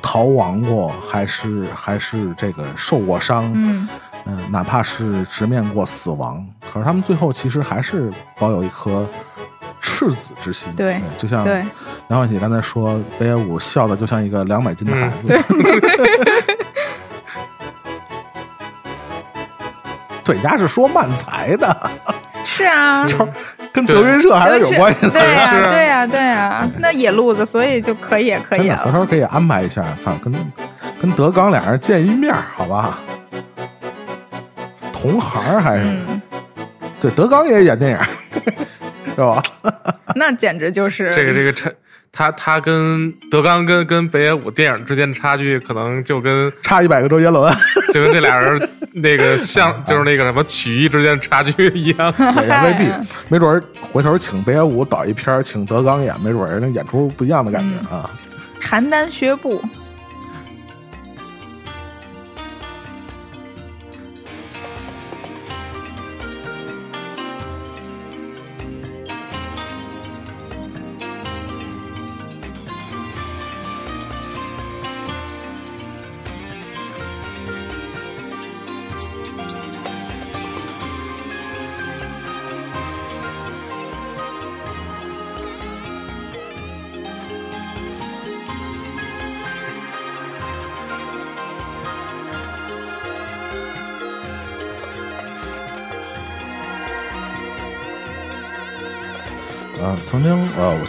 [0.01, 3.87] 逃亡过，还是还是这个受过伤，嗯
[4.25, 9.07] 嗯、哪怕是直面过死亡，可是他们最后其实还是保有一颗
[9.79, 10.71] 赤子之心。
[10.75, 11.43] 对就像
[12.09, 15.27] 对杨欢喜刚才说，北野武笑的就像一个两百斤的孩子。
[20.23, 21.91] 对， 人家是说漫才的，
[22.43, 23.05] 是啊，
[23.71, 25.11] 跟德云社还是有关系的。
[25.11, 28.77] 对呀、啊对呀、对呀、那野路子，所以就可以可以了。
[28.79, 30.33] 回头可以安排一下，操，跟
[30.99, 32.97] 跟德刚俩人见一面，好吧？
[34.91, 36.19] 同行还是、嗯，
[36.99, 37.99] 对，德刚也演电影，
[39.15, 39.43] 是吧？
[40.15, 41.71] 那简直就是这个这个差，
[42.11, 47.53] 他他跟德刚跟跟北野武电影之间的差距，可能就跟差一百个周杰伦，
[47.93, 52.13] 就跟这俩人 那个像就是那个什么曲艺之间的差距一样。
[52.17, 52.91] 也未必，
[53.29, 58.09] 没准儿回头请北野武导一片儿，请德刚演，没准儿那演出不一样的感觉啊。
[58.61, 59.63] 邯郸学步。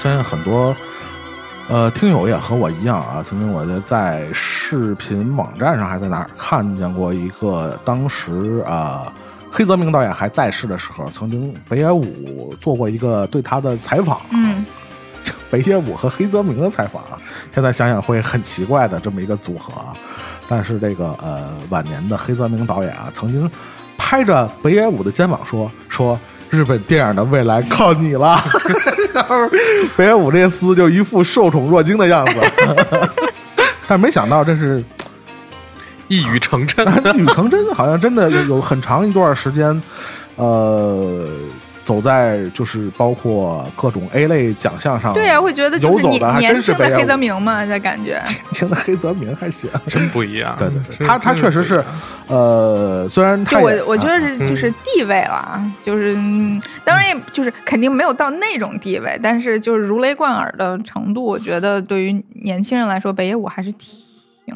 [0.01, 0.75] 相信很多
[1.69, 9.13] 呃听友也和我一样啊，曾经我就在视频网站上还在哪儿看见过一个当时啊、
[9.51, 14.65] 黑泽明导演还在世的时候，曾经北野武做过一个对他的采访，嗯，
[15.53, 17.19] 北野武和黑泽明的采访啊，
[17.55, 19.93] 现在想想会很奇怪的这么一个组合啊。
[20.49, 23.49] 但是这个呃晚年的黑泽明导演啊，曾经
[23.99, 26.19] 拍着北野武的肩膀说说
[26.51, 28.39] 日本电影的未来靠你了。
[29.15, 29.49] 然后
[29.97, 32.35] 北野武这厮就一副受宠若惊的样子，
[33.89, 34.83] 但没想到这是
[36.09, 36.85] 一语成谶，
[37.15, 39.83] 一语成真，好像真的有有很长一段时间，
[40.37, 41.27] 呃，
[41.91, 48.23] 走在就是包括各种 A 类奖项上，对呀、会觉得就游是年走的还真年轻的黑泽明嘛，这感觉。
[48.31, 49.69] 年轻的黑泽明还行。
[49.89, 50.55] 真不一样。
[50.57, 51.83] 对对对，他他确实是
[52.29, 63.99] 呃，虽然就他也我我觉得啊是就是地位了，就是嗯当然也就是肯定没有到那种地位，但是就是如雷贯耳的程度，我觉得对于年轻人来说，北野武还是挺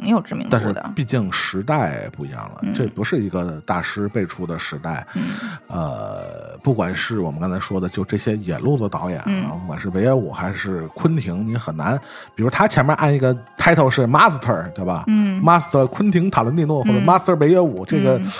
[0.03, 0.91] 有知名但是度的。
[0.95, 5.07] 毕竟时代不一样了，嗯这不是一个大师辈出的时代。
[5.15, 5.23] 嗯
[5.69, 11.99] 呃，不管是我们刚才说的，就这些野路子导演啊，嗯不管是北野武还是昆汀，你很难，
[12.35, 15.05] 比如他前面按一个 title 是 master，对吧？
[15.07, 18.33] 嗯，master 昆汀塔伦蒂诺或者嗯 master 北野武，这个嗯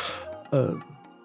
[0.51, 0.75] 呃，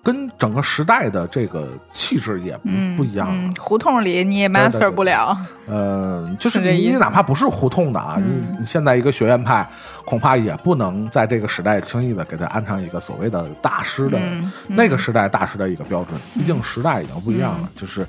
[0.02, 3.34] 跟整个时代的这个气质也不嗯，不一样了。
[3.34, 5.38] 嗯，胡同里你也 master 不了。
[5.68, 9.68] 呃，就是你哪怕不是胡同的啊，嗯你你现在一个学院派，
[10.06, 18.06] 恐怕也不能在这个时代轻易的给他安上一个所谓的大师的、嗯嗯那个时代大师的一个标准，毕竟时代已经不一样了，就是。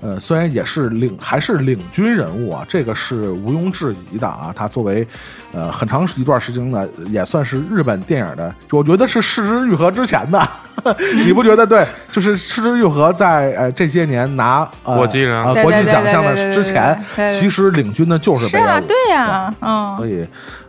[0.00, 4.52] 呃，虽然也是领还是领军人物啊，这个是毋庸置疑的啊。
[4.54, 5.06] 他作为
[5.52, 10.40] 呃很长一段时间呢，也算是日本电影的，我觉得是失之愈合之前的，
[11.24, 11.66] 你不觉得？
[11.66, 16.96] 对，就是失之愈合在呃这些年拿呃国际啊呃国际奖项的之前，
[17.28, 20.24] 其实领军的就是是啊，北野武，对呀、嗯，所以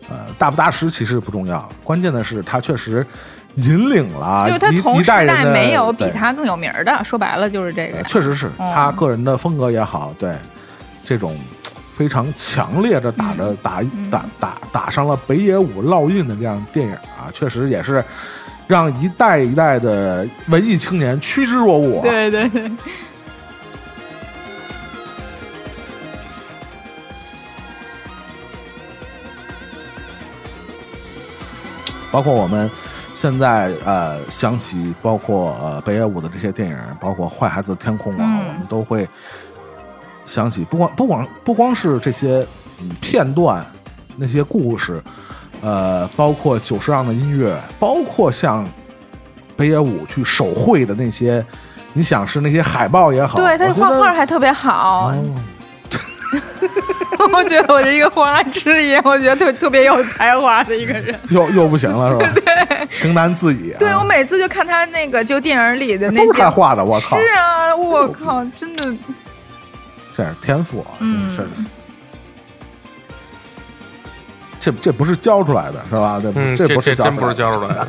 [0.09, 3.05] 呃大不大师其实不重要，关键的是他确实
[3.63, 8.03] 引领了就是他同时代一代人没有比他更有名儿的，说白了就是这个呃。
[8.03, 10.35] 确实是嗯他个人的风格也好，对
[11.03, 11.37] 这种
[11.93, 18.03] 非常强烈的打着打嗯打打打上了北野武烙印的这样电影啊，确实也是
[18.67, 22.01] 让一代一代的文艺青年趋之若鹜啊。
[22.03, 22.71] 对对对，
[32.11, 32.69] 包括我们
[33.21, 38.47] 现在呃想起，包括呃北野武的这些电影，包括《坏孩子天空》啊，嗯。
[38.47, 39.05] 我们都会
[40.25, 42.47] 想起，不光不光不光是这些
[42.81, 43.65] 嗯片段，
[44.15, 45.03] 那些故事，
[45.61, 48.65] 呃，包括久石让的音乐，包括像
[49.57, 51.45] 北野武去手绘的那些，
[51.91, 55.25] 你想是那些海报也好，对他画我觉得画还特别好，哦
[57.31, 61.17] 我觉得我是一个花痴一样，我觉得特特别有才华的一个人。
[61.29, 62.31] 又又不行了是吧？
[62.45, 63.77] 对，情难自已、啊。
[63.79, 68.95] 对我每次就看他那个就电影里的那都是些他画的，我靠是，啊，我靠，真的，
[70.13, 71.51] 这是天赋啊，嗯真是。
[74.61, 76.19] 这这不是教出来的，是吧？
[76.21, 77.87] 这、嗯，这不是这真不是教教出来的。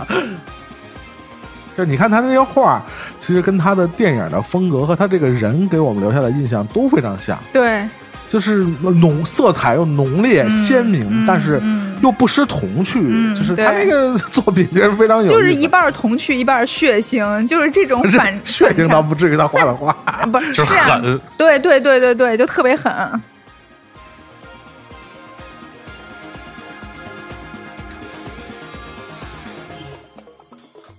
[1.76, 2.82] 就是你看他那些画，
[3.18, 7.88] 其实跟他的电影的风格和他这个人给我们留下的印象都非常像，对，
[8.30, 13.00] 就是浓色彩又浓烈、嗯鲜明，嗯但是嗯又不失童趣。
[13.02, 19.92] 嗯就是他那个作品就是非常有，就是一半童趣，一半血腥，就是这种 反血腥倒不至于他画的画。
[20.30, 22.92] 不是狠，对对对对对，就特别狠。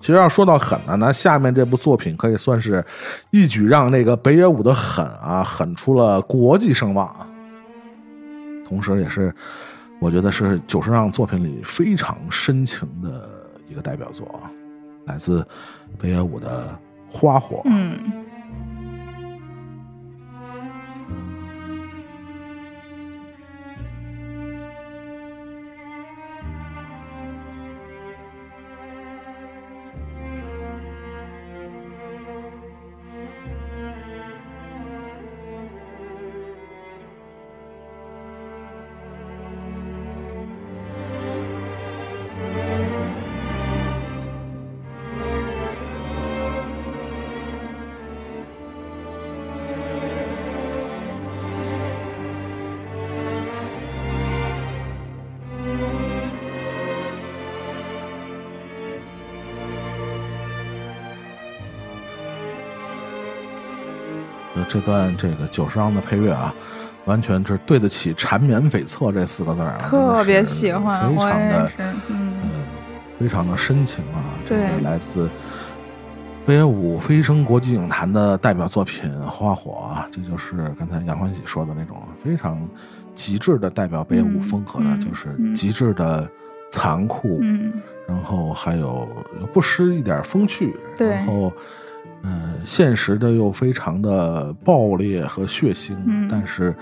[0.01, 2.83] 其实要说到狠呢，那下面这部作品可以算是
[3.29, 7.27] 一举让那个北野武的狠啊狠出了国际声望啊，
[8.67, 9.33] 同时也是
[9.99, 13.29] 我觉得是久石让作品里非常深情的
[13.69, 14.49] 一个代表作啊，
[15.05, 15.45] 来自
[15.99, 16.77] 北野武的
[17.15, 17.57] 《花火》。
[17.65, 17.99] 嗯，
[64.71, 66.55] 这段这个九十章的配乐啊，
[67.03, 72.33] 完全是对得起“缠绵悱恻”这四个字儿啊，特别喜欢，非常的，嗯，嗯，
[73.19, 74.23] 非常的深情啊。
[74.45, 75.29] 这个对来自
[76.45, 82.65] 北野武飞升国际影坛的代表作品《花火》啊，这就是刚才杨欢喜说的那种非常
[83.13, 86.25] 极致的代表北野武嗯风格的，嗯就是嗯极致的
[86.71, 87.73] 残酷，嗯，
[88.07, 89.05] 然后还有
[89.51, 91.51] 不失一点风趣，对然后。
[92.23, 96.75] 呃，现实的又非常的暴烈和血腥，嗯但是，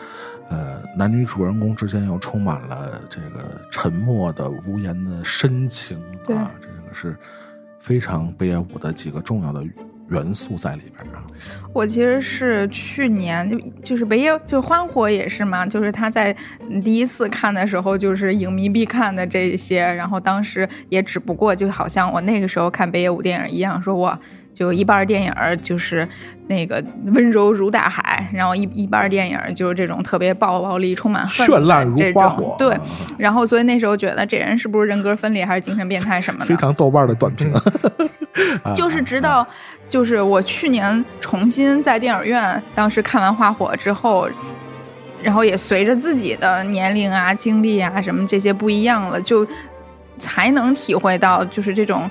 [0.50, 7.16] 呃，男女主人公之间又充满了这个沉默的、无言的深情对啊，这个是
[7.80, 9.64] 非常北野武的几个重要的
[10.10, 11.24] 元素在里边啊。
[11.72, 16.36] 我其实是去年就就是北野就欢火也是嘛，就是他在
[16.84, 24.20] 第一次看的时候，就是影迷必看的这些，然后当时也只不过就好像我那个时候看北野武电影一样，说哇。
[24.60, 25.34] 就一半电影
[25.64, 26.06] 就是
[26.48, 26.84] 那个
[27.14, 32.82] 温柔如大海，然后一一半电影就是这种特别暴暴力、充满恨绚烂如花火对啊，
[33.18, 36.46] 然后所以那时候觉得这人是不是人格分裂还是精神变态什么的？
[36.46, 37.54] 非常豆瓣的短评，
[38.62, 39.48] 啊就是直到，
[39.88, 44.28] 就是我去年重新在电影院，当时看完《花火》之后，
[45.24, 49.48] 然后也随着自己的年龄啊、经历啊什么这些不一样了，就
[50.18, 52.10] 才能体会到，就是这种，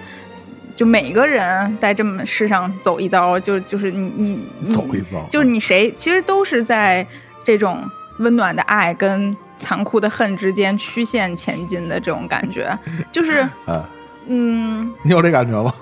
[0.79, 7.05] 就每个人在这么世上走一遭，就就是你你你走一遭，就是你谁其实都是在
[7.43, 7.83] 这种
[8.19, 12.79] 温暖的爱跟残酷的恨之间曲线前进的这种感觉，
[13.11, 13.89] 就是啊，
[14.29, 15.75] 嗯，你有这感觉吗？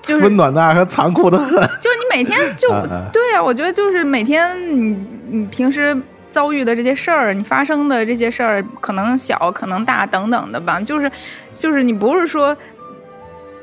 [0.00, 2.68] 就是 温暖的爱和残酷的恨，就是你每天就
[3.14, 5.96] 对啊，我觉得就是每天你你平时
[6.32, 11.08] 遭遇的这些事儿，你发生的这些事儿，可能小可能大等等的吧，就是
[11.54, 12.56] 就是你不是说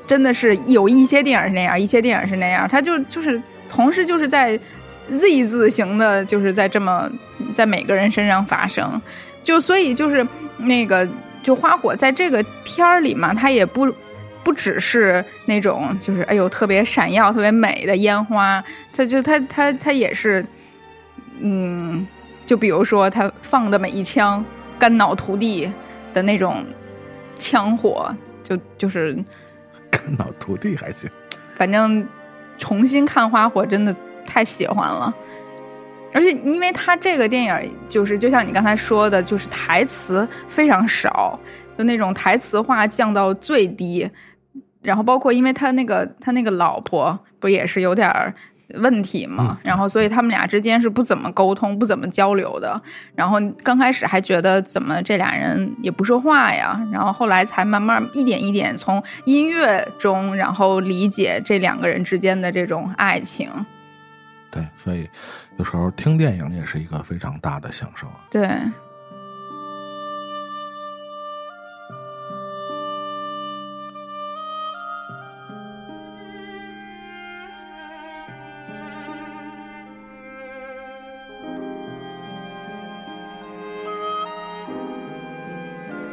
[0.08, 3.40] 真的是有一些电影是那样，一些电影是那样，他就就是
[3.70, 4.58] 同时就是在
[5.12, 7.08] Z 字形的，就是在这么
[7.54, 9.00] 在每个人身上发生，
[9.44, 10.26] 就所以就是
[10.58, 11.08] 那个
[11.44, 13.94] 就花火在这个片儿里嘛，它也不。
[14.44, 20.46] 不只是那种就是哎呦特别闪耀、特别美的烟花，它就它它它也是，
[21.42, 22.08] 嗯，
[22.46, 24.42] 就比如说他放的每一枪
[24.80, 25.70] 肝脑涂地
[26.14, 26.66] 的那种
[27.38, 28.10] 枪火，
[28.42, 29.18] 就就是
[29.92, 31.10] 看老徒弟还行。
[31.56, 32.08] 反正
[32.58, 35.14] 重新看花火真的太喜欢了。
[36.14, 41.40] 而且，因为他这个电影就是，就像你刚才说的，就是台词非常少，
[41.78, 44.10] 就那种台词化降到最低。
[44.82, 48.34] 然后，包括因为他那个他那个老婆不也是有点儿
[48.76, 52.80] 问题嘛，然后所以他们俩之间是不怎么沟通、不怎么交流的。
[53.16, 63.50] 然后刚开始还觉得怎么这俩人也不说话呀，然后后来才慢慢一点一点从音乐中，然后理解这两个人之间的这种爱情。
[64.50, 65.08] 对，所以
[65.58, 68.26] 有时候听电影也是一个非常大的享受啊。
[68.30, 68.50] 对，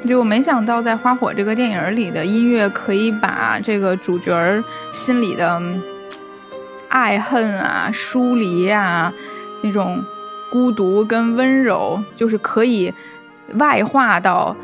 [0.06, 5.58] 就我没想到，在《花火》这个电影里的音乐可以把这个主角心里的
[6.90, 9.10] 爱恨啊、疏离啊、
[9.62, 10.04] 那种
[10.50, 12.92] 孤独跟温柔，就是可以
[13.54, 14.54] 外化到，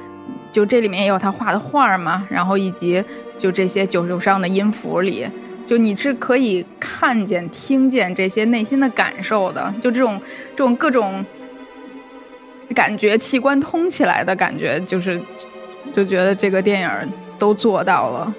[0.53, 3.03] 就这里面也有他画的画嘛，然后以及
[3.38, 5.26] 就这些九九上的音符里，
[5.64, 10.20] 就你是可以看见、听见这些内心的感受的，就这种
[10.51, 11.24] 这种各种。
[12.74, 15.20] 感觉器官通起来的感觉，就是
[15.92, 16.90] 就觉得这个电影
[17.38, 18.34] 都做到了。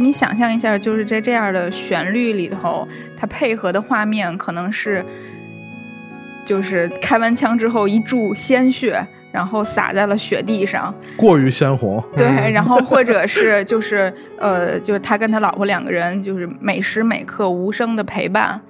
[0.00, 5.04] 你想象一下，就是在这样的旋律里头，它配合的画面可能是，
[6.44, 12.02] 就是开完枪之后一注鲜血，然后洒在了雪地上，过于鲜红。
[12.16, 18.60] 对，然后或者是就是呃，就是他跟他老婆两个人，就是每时每刻无声的陪伴，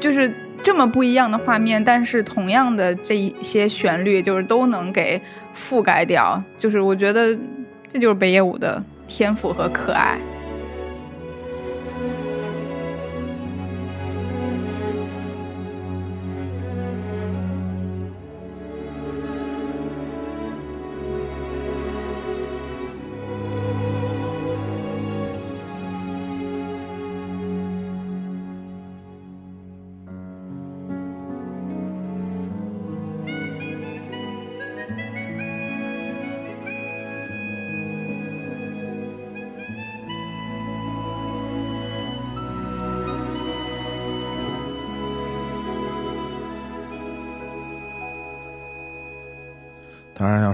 [0.00, 5.20] 就是这么不一样的画面，但是同样的这一些旋律，就是都能给
[5.56, 6.42] 覆盖掉。
[6.58, 7.36] 就是我觉得
[7.92, 8.82] 这就是北野武的。
[9.08, 10.20] 天赋和可爱。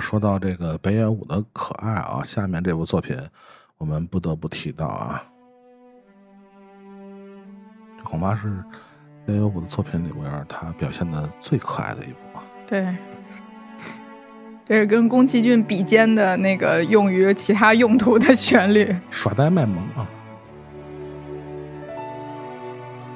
[0.05, 3.17] 说到这个北野武的可爱啊，下面这部作品
[3.79, 5.25] 我们不得不提到啊，
[7.97, 8.63] 这恐怕是
[9.25, 12.45] 北野武的作品里边他表现的最可爱的一部吧。
[12.67, 12.95] 对，
[14.67, 20.07] 这是跟宫崎骏比肩的那个用于其他用途的旋律，耍呆卖萌啊。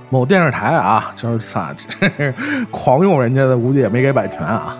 [0.08, 1.76] 某电视台啊，就是啥，
[2.72, 4.78] 狂用人家的，估计也没给版权啊。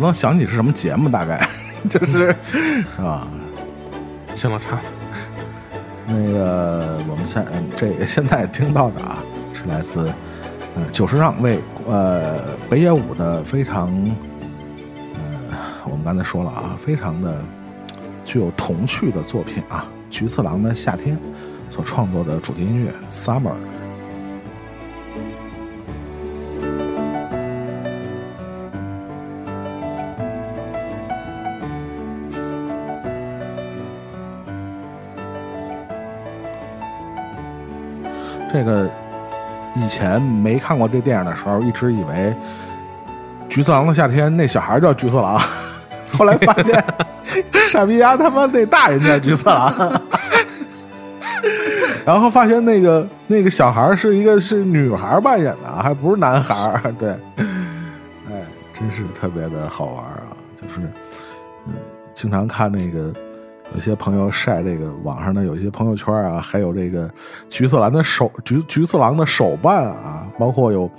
[0.00, 1.46] 我都能想起是什么节目，大概
[1.86, 2.34] 就是
[2.96, 3.28] 是吧？
[4.34, 4.78] 行了，差。
[6.06, 7.44] 那个我们现
[7.76, 9.18] 这现在听到的啊，
[9.52, 10.10] 是来自
[10.74, 12.38] 呃久石让为呃
[12.70, 13.92] 北野武的非常
[15.16, 15.20] 呃
[15.84, 17.44] 我们刚才说了啊，非常的
[18.24, 21.14] 具有童趣的作品啊，菊次郎的夏天
[21.68, 23.52] 所创作的主题音乐《Summer》。
[38.60, 38.86] 这个
[39.74, 42.34] 以前没看过这电影的时候，一直以为
[43.48, 45.40] 菊次郎的夏天那小孩叫菊次郎，
[46.12, 46.84] 后来发现
[47.68, 49.72] 傻逼丫他妈那大人叫菊次郎，
[52.04, 58.44] 然后发现那个那个小孩是一个是女孩扮演的，还不是男孩对，哎，
[58.74, 60.36] 真是特别的好玩啊！
[60.60, 60.80] 就是
[61.66, 61.72] 嗯，
[62.12, 63.10] 经常看那个。
[63.74, 67.08] 有些朋友晒这个网上的有一些朋友圈啊，还有这个
[67.48, 70.90] 菊次郎的手菊菊次郎的手办啊，包括有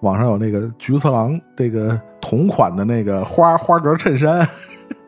[0.00, 4.46] 网上有那个菊次郎这个同款的那个花花格衬衫，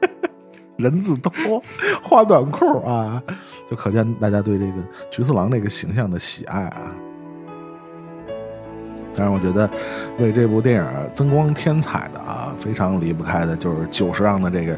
[0.79, 1.63] 人字拖
[2.03, 3.23] 花短裤啊，
[3.71, 4.75] 就可见大家对这个
[5.11, 6.95] 菊次郎这个形象的喜爱啊。
[9.21, 9.69] 但是我觉得，
[10.19, 14.75] 为这部电影增光添彩的啊，非常离不开的就是久石让的这个，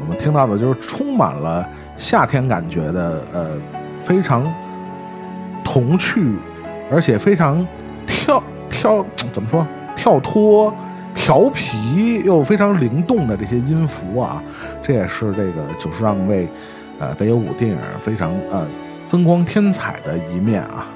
[0.00, 3.50] 我们听到的就是充满了夏天感觉的，呃，
[4.00, 4.46] 非常
[5.64, 6.36] 童趣，
[6.88, 7.66] 而且非常
[8.06, 9.66] 跳跳怎么说
[9.96, 10.72] 跳脱、
[11.12, 14.40] 调皮又非常灵动的这些音符啊，
[14.80, 16.48] 这也是这个久石让为
[17.00, 18.64] 呃北野武电影非常呃
[19.04, 20.86] 增光添彩的一面啊。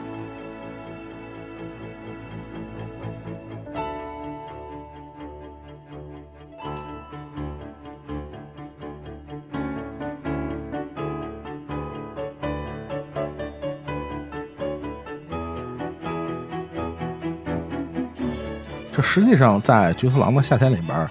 [19.05, 21.09] 实际上在《菊次郎的夏天》里边，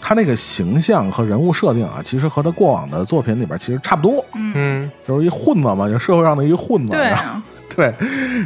[0.00, 6.92] 他那个形象和人物设定啊，其实和他过往的作品里边其实差不多，嗯就是一混子嘛，就社会上的一混子。
[6.92, 7.42] 对然后啊，
[7.74, 7.94] 对，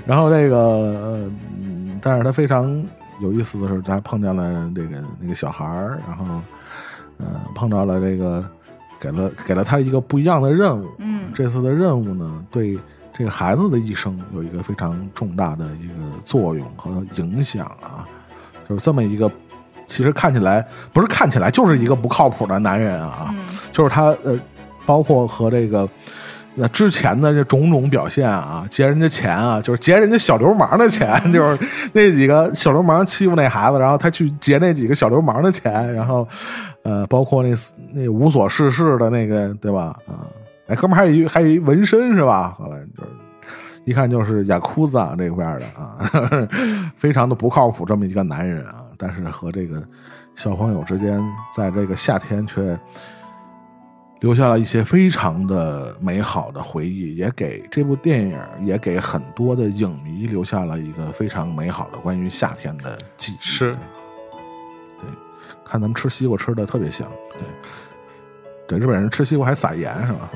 [0.06, 2.82] 然后这个，呃嗯但是他非常
[3.20, 6.24] 有意思的是，他碰见了这个那个小孩儿，然后，
[7.18, 8.44] 呃，碰到了这个，
[8.98, 10.88] 给了给了他一个不一样的任务。
[10.98, 12.78] 嗯这次的任务呢，对
[13.12, 15.94] 这个孩子的一生有一个非常重大的一个
[16.24, 18.08] 作用和影响啊，
[18.70, 19.28] 就是这么一个，
[19.88, 24.38] 其实看起来不是看起来就是一个不靠谱的男人啊，嗯就是他呃，
[24.86, 25.88] 包括和这个
[26.54, 31.58] 那之前的这种种表现啊，劫人家钱啊，就是劫人家小流氓的钱，就是
[31.92, 36.26] 那几个小流氓欺负那孩子，然后他去劫那几个小流氓的钱，然后
[36.84, 37.52] 呃，包括那
[37.92, 39.96] 那无所事事的那个，对吧？
[40.06, 40.30] 啊、
[40.68, 42.54] 哎，哥们儿还有一还有一纹身是吧？
[42.56, 43.10] 后来就是。
[43.90, 45.98] 一看就是雅库子啊这边的啊，
[46.94, 49.82] 非常的不靠谱这么一个男人啊，但是和这个
[50.36, 51.20] 小朋友之间，
[51.52, 52.78] 在这个夏天却
[54.20, 63.38] 留下了一些非常的美好的回忆，也给这部电影，也给很多的影迷留下了一个非常美好的关于夏天的记忆。
[63.40, 63.72] 是
[65.00, 65.10] 对，
[65.64, 70.30] 看咱们吃西瓜吃的特别香，对，对，日本人吃西瓜还撒盐是吧？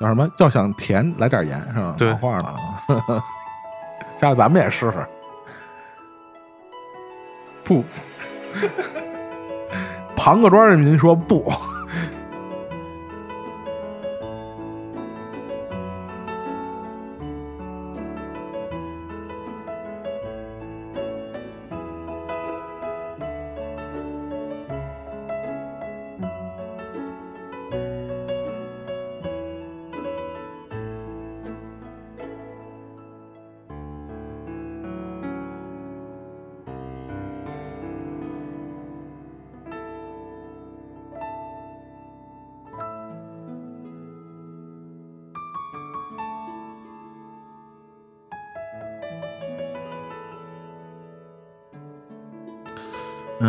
[0.00, 0.28] 叫什么？
[0.38, 1.94] 要想甜，来点盐是吧？
[1.98, 3.22] 对老话了啊，
[4.18, 5.06] 下次咱们也试试。
[7.62, 7.84] 不，
[10.16, 11.52] 庞各庄人民说不。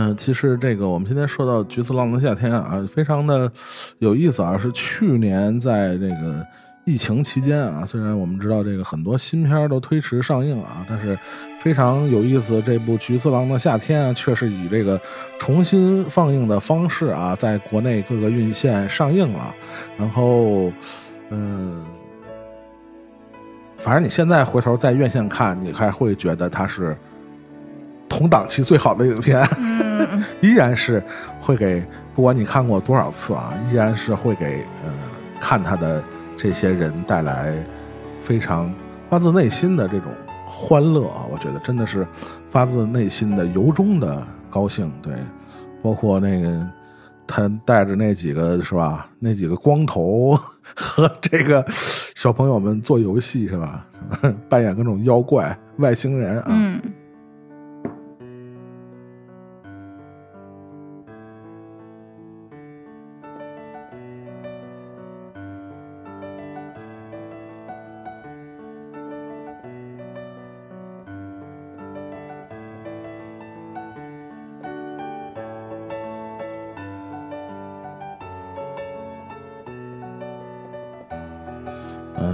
[0.02, 3.52] 嗯，其实这个我们今天说到《菊次郎的夏天》啊，非常的
[4.00, 4.58] 有意思啊。
[4.58, 6.44] 是去年在这个
[6.86, 11.16] 疫情期间啊，虽然我们知道这个很多新片都推迟上映啊，但是
[11.60, 12.60] 非常有意思。
[12.64, 15.00] 这部《菊次郎的夏天》啊，却是以这个
[15.38, 19.54] 重新放映的方式啊，在国内各个院线上映了。
[20.00, 20.72] 然后，
[21.30, 21.86] 嗯、
[23.78, 26.98] 反正你现在回头在院线看，你还会觉得它是
[28.12, 29.42] 同档期最好的影片。
[29.58, 31.02] 嗯， 依然是
[31.40, 31.82] 会给，
[32.14, 34.92] 不管你看过多少次啊，依然是会给呃
[35.40, 36.04] 看他的
[36.36, 37.56] 这些人带来
[38.20, 38.72] 非常
[39.10, 40.12] 发自内心的这种
[40.46, 41.24] 欢乐啊！
[41.32, 42.06] 我觉得真的是
[42.50, 44.92] 发自内心的由衷的高兴。
[45.02, 45.14] 对，
[45.82, 46.68] 包括那个
[47.26, 50.38] 他带着那几个是吧，那几个光头
[50.76, 51.66] 和这个
[52.16, 53.86] 小朋友们做游戏是吧，
[54.50, 56.48] 扮演各种妖怪、外星人啊。
[56.50, 56.82] 嗯，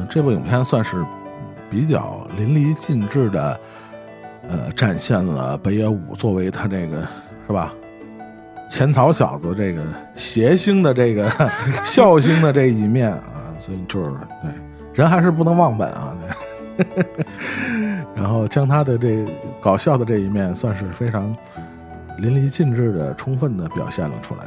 [0.09, 1.05] 这部影片算是
[1.69, 3.59] 比较淋漓尽致的，
[4.49, 7.07] 呃，展现了北野武作为他这个
[7.45, 7.73] 是吧，
[8.69, 9.81] 浅草小子这个
[10.13, 11.31] 谐星的这个
[11.83, 13.21] 笑星的这一面啊，
[13.59, 14.51] 所以就是对
[14.93, 16.15] 人还是不能忘本啊。
[16.77, 16.85] 对
[18.15, 19.25] 然后将他的这
[19.59, 21.35] 搞笑的这一面，算是非常
[22.19, 24.45] 淋漓尽致的、充分的表现了出来。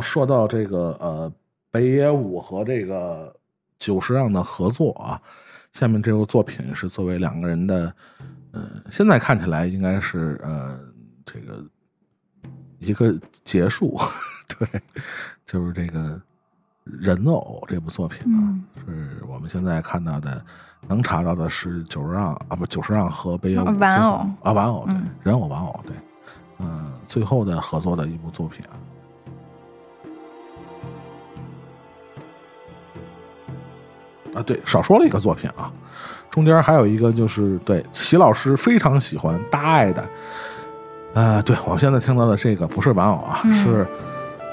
[0.00, 1.32] 后说到这个呃
[1.70, 3.34] 北野武和这个
[3.78, 5.20] 久石让的合作啊。
[5.72, 7.94] 下面这部作品是作为两个人的，
[8.50, 10.80] 呃，现在看起来应该是呃
[11.24, 11.64] 这个
[12.80, 13.96] 一个结束，
[14.58, 14.82] 对，
[15.46, 16.20] 就是这个
[16.82, 20.44] 人偶这部作品啊，是我们现在看到的
[20.88, 25.94] 能查到的是久石让啊，不久石让和北野武玩偶啊玩偶对人偶玩偶对，
[26.58, 28.74] 嗯，最后的合作的一部作品啊。
[34.34, 35.70] 啊，对，少说了一个作品啊，
[36.30, 40.04] 中间还有一个就是对齐老师非常喜欢大爱的，
[41.14, 43.86] 呃，对我现在听到的这个不是玩偶啊，是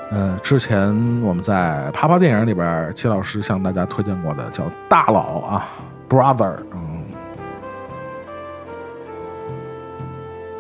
[0.09, 0.89] 呃之前
[1.21, 5.67] 我们在啪啪电影里边齐老师向大家推荐过的叫大佬啊
[6.09, 7.03] ，brother，嗯，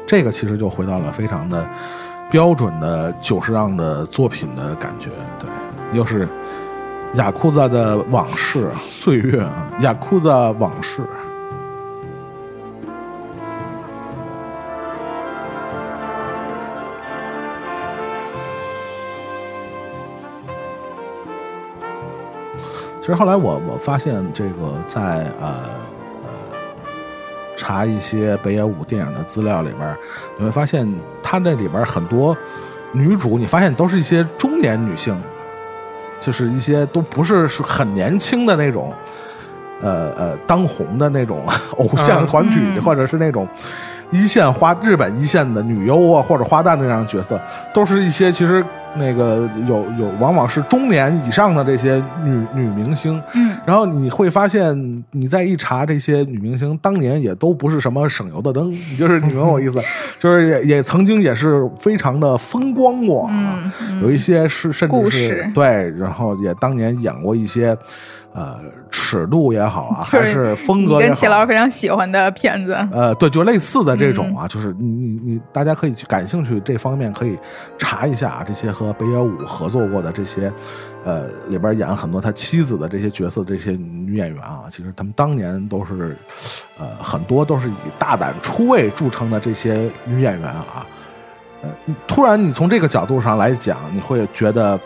[0.05, 1.67] 这个其实就回到了非常的
[2.29, 5.09] 标准的久石让的作品的感觉，
[5.39, 5.49] 对，
[5.97, 6.27] 又是。
[7.15, 11.01] 雅库萨的往事，岁月啊，雅库萨往事。
[23.01, 24.99] 其实后来我我发现，这个在
[25.39, 25.63] 呃
[26.23, 26.29] 呃
[27.55, 29.97] 查一些北野武电影的资料里边，
[30.37, 30.87] 你会发现
[31.23, 32.35] 他那里边很多
[32.91, 35.19] 女主，你发现都是一些中年女性。
[36.19, 38.93] 就是一些都不是是很年轻的那种，
[39.81, 41.43] 呃呃，当红的那种
[41.77, 43.47] 偶像团体，或者是那种
[44.11, 47.39] 一线花日本一线的女优啊，或者花旦那样的角色，
[47.73, 48.63] 都是一些其实。
[48.99, 59.81] 那个有有，往往是中年以上的这些女女明星，嗯，然后你会发现，你再一查这些女明星，当年也都不是什么省油的灯，就是你明白我意思，
[60.17, 63.69] 就是也也曾经也是非常的风光过啊，
[64.01, 67.77] 有一些是甚至是对，然后也当年演过一些。
[68.37, 68.59] 呃，
[68.91, 72.73] 尺度也好啊， 还是风格也好，跟齐老师非常喜欢的片子。
[72.91, 77.35] 呃，对，就类似的这种啊，就是你你你，大家可以去感兴趣这方面可以
[77.79, 80.53] 查一下啊，这些和北野武合作过的这些，
[81.03, 86.15] 呃，里边演很多他妻子的这些角色，这些女演员啊，其实他们当年都是，
[86.77, 90.85] 呃，很多都是以大胆出位著称的这些女演员啊。
[91.63, 91.69] 呃，
[92.05, 94.79] 突然你从这个角度上来讲，你会觉得。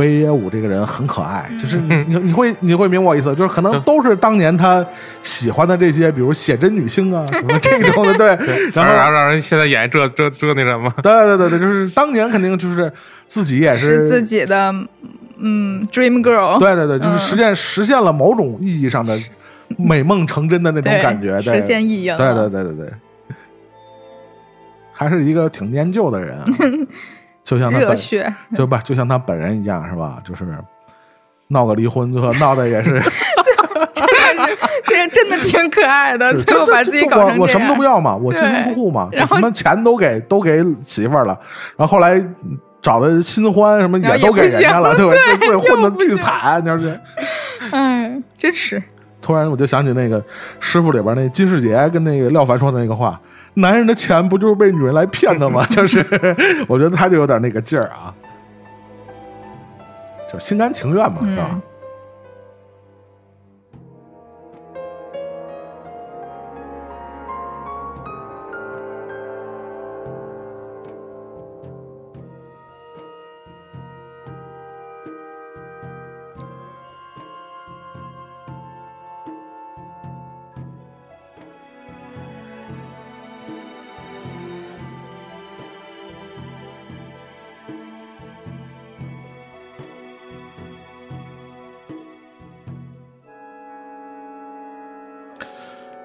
[0.00, 4.84] 北野武这个人很可爱，就是你你会你会明白我意思，就是可能都是当年他
[5.20, 8.70] 喜欢的这些，比如写真女星啊， 什么这种的，对。
[8.72, 10.90] 然后让人现在演这这这那什么？
[11.02, 12.90] 对对对对，就是当年肯定就是
[13.26, 14.74] 自己也是自己的
[15.36, 16.58] 嗯，dream girl。
[16.58, 19.18] 对对对，就是实现实现了某种意义上的
[19.76, 22.06] 美梦成真的那种感觉，实现意义。
[22.16, 22.88] 对对对对对，
[24.92, 26.38] 还是一个挺念旧的人。
[27.50, 27.96] 就像他本
[28.54, 30.18] 就不就像他本人一样是吧？
[30.24, 30.44] 就是
[31.48, 36.32] 闹个离婚，最后闹 的也是，真的是这真的挺可爱的。
[36.34, 41.36] 最后把自己搞成我什么都不要嘛，我净身出户嘛，什么钱都给都给媳妇儿了。
[41.76, 42.24] 然后后来
[42.80, 45.12] 找的新欢什么也都给人家了，对吧？
[45.40, 47.00] 自己混的巨惨，你说是？
[47.72, 48.80] 哎，真是！
[49.20, 50.24] 突然我就想起那个
[50.60, 53.20] 师傅里边那金世杰跟那个廖凡说的那个话。
[53.54, 55.66] 男人的钱不就是被女人来骗的吗？
[55.70, 55.98] 就是，
[56.68, 58.14] 我觉得他就有点那个劲儿啊，
[60.32, 61.60] 就心甘情愿嘛，是吧？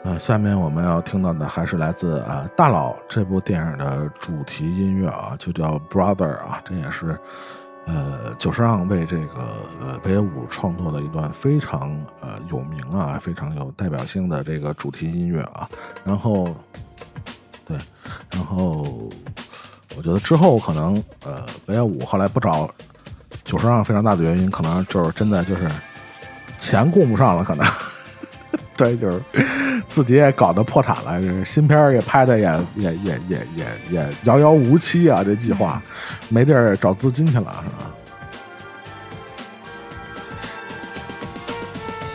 [0.06, 7.20] 呃下面我们要听到的还是来自啊《大佬》这部电影的主题音乐啊，就叫《Brother》啊，这也是
[7.88, 15.68] 呃久石让为这个呃北野武创作的一段非常呃有名啊、非常有代表性的这个主题音乐啊。
[16.04, 16.56] 然后，
[17.66, 17.76] 对，
[18.30, 19.10] 然后
[19.98, 22.70] 我觉得之后可能呃北野武后来不找
[23.44, 25.68] 久石让非常大的原因，可能就是真的就是
[26.60, 27.66] 钱供不上了，可能。
[28.78, 29.22] 对，就是
[29.88, 32.44] 自己也搞得破产了，这新片也拍的也
[32.76, 35.24] 也也也也也遥遥无期啊！
[35.24, 35.82] 这计划
[36.28, 37.92] 没地儿找资金去了，是吧？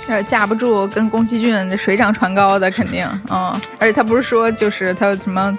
[0.08, 5.56] 呃，架不住跟宫崎骏水涨船高的，肯定 嗯，而且他不是说就是他什么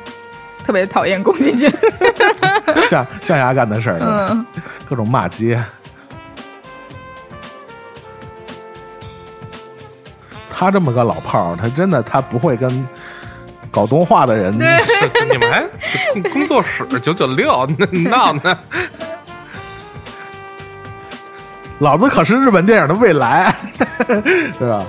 [0.64, 1.72] 特别讨厌宫崎骏，
[2.90, 4.46] 象象牙干的事儿，嗯，
[4.88, 5.60] 各种骂街。
[10.62, 12.88] 他这么个老炮儿，他真的他不会跟
[13.72, 15.64] 搞动画的人是你们还
[16.30, 17.66] 工作室九九六
[18.12, 18.60] 闹呢？
[21.80, 23.52] 老子可是日本电影的未来，
[24.56, 24.86] 是吧？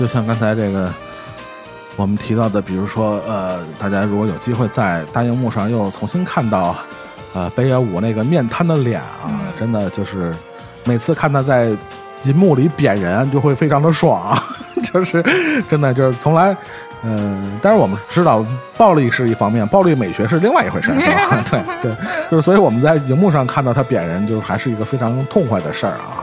[0.00, 0.90] 就像刚才这个
[1.94, 6.74] 我们提到的，比如说，呃，大家如果有机会在大荧幕上又重新看到，
[7.34, 10.34] 呃，北野武那个面瘫的脸啊，真的就是
[10.84, 11.66] 每次看他在
[12.22, 14.34] 银幕里扁人，就会非常的爽，
[14.90, 15.22] 就是
[15.68, 16.56] 真的就是从来，
[17.02, 18.42] 嗯、但是我们知道
[18.78, 21.44] 暴力是一方面，暴力美学是另外一回事儿，是吧？
[21.82, 21.96] 对对，
[22.30, 26.19] 就是所以我们在荧幕上看到他扁人，就还是一个非常痛快的事儿啊。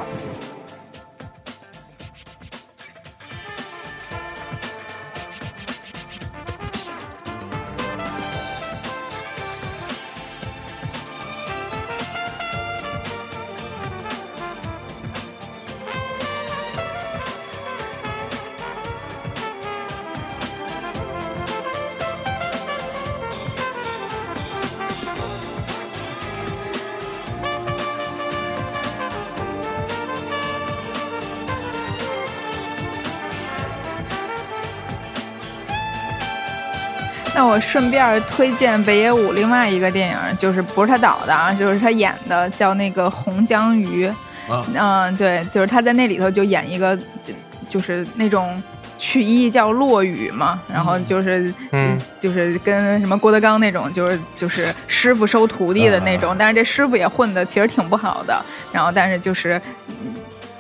[37.68, 44.08] 顺便推荐北野武另外一个电影，就是不是他导的啊，就是他演的，叫那个《红江鱼》。
[44.50, 47.34] 啊嗯，对，就是他在那里头就演一个，就
[47.70, 48.64] 就是那种
[48.98, 58.42] 曲艺叫落雨嘛，然后就是嗯，就是跟什么郭德纲那种，就是就是师傅收徒弟的那种，但是这师傅也混的其实挺不好的，
[58.72, 59.62] 然后但是就是。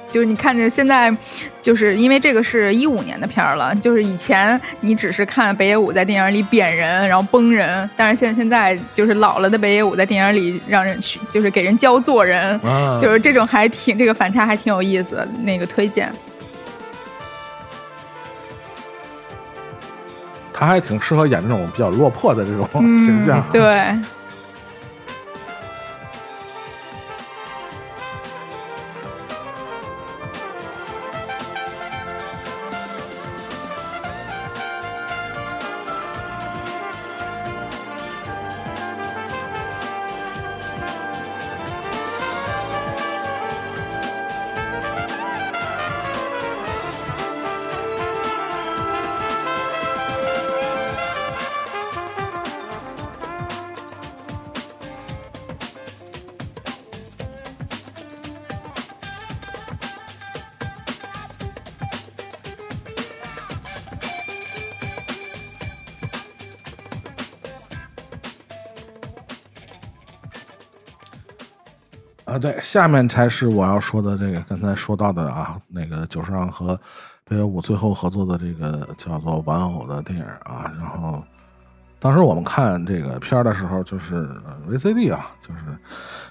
[0.07, 1.15] 嗯就是你看着现在，
[1.61, 16.09] 就是因为这个是一五年的片儿了，就是以前你只是看北野武在电影里扁人，然后崩人，但是现现在就是老了的北野武在电影里让人去，就是给人教做人，啊就是这种还挺这个反差还挺有意思，那个推荐。
[20.53, 23.45] 他还挺适合演这种比较落魄的这种嗯形象。
[23.51, 23.93] 对，
[72.47, 76.79] 对，下面才是我要说的这个刚才说到的啊，那个久石让和
[77.25, 80.71] 北野武最后合作的这个叫做《玩偶》的电影啊。
[80.79, 81.21] 然后
[81.99, 84.15] 当时我们看这个片儿的时候，就是
[84.45, 85.59] 呃 VCD 啊，就是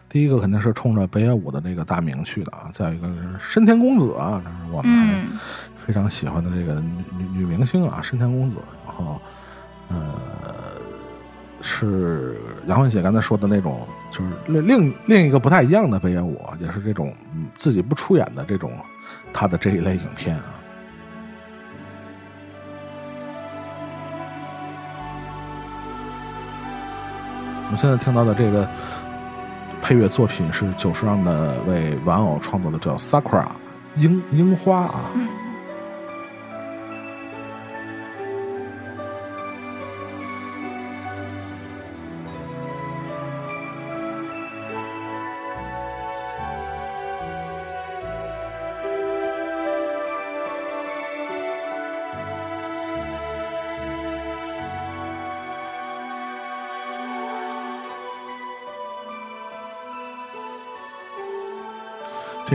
[0.08, 5.26] 第一个肯定是冲着北野武的这个大名去的啊，再有一个是深田恭子啊，当时我们
[5.76, 8.56] 非常喜欢的这个女女女明星啊，深田恭子，
[8.86, 9.20] 然后
[9.88, 9.96] 呃
[11.60, 13.86] 是杨欢写刚才说的那种，
[14.16, 17.14] 就是另另另一个不太一样的北野武，也是这种
[17.58, 18.72] 自己不出演的这种
[19.30, 20.44] 他的这一类影片啊。
[27.64, 28.66] 我们现在听到的这个
[29.82, 33.44] 配乐作品是久石让的为玩偶创作的，叫《Sakura》
[33.96, 35.10] 樱樱花啊。
[35.14, 35.28] 嗯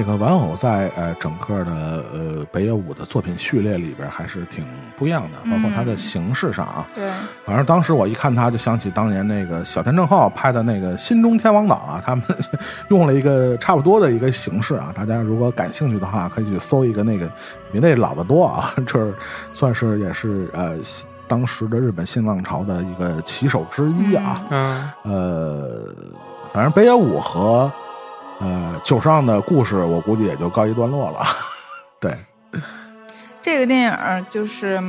[0.02, 1.72] 这个玩偶在呃整个的
[2.12, 4.66] 呃北野武的作品序列里边还是挺
[4.98, 6.84] 不一样的，包括它的形式上啊。
[6.96, 7.08] 对，
[7.46, 12.26] 反正当时我一看它，就想起当年那个小田正浩拍的那个《新中天王岛》啊，他们
[12.90, 14.92] 用了一个差不多的一个形式啊。
[14.96, 17.28] 大家如果感兴趣的话，可以去搜一个那个
[17.72, 19.14] 比那老的多啊，这
[19.54, 20.76] 算是也是呃
[21.28, 24.44] 当时的日本新浪潮的一个旗手之一啊。
[24.50, 25.86] 嗯呃，
[26.52, 27.72] 反正北野武和
[28.42, 31.22] 呃酒上的故事，我估计也就告一段落了。
[32.02, 32.18] 对，
[33.42, 34.82] 这个电影就是，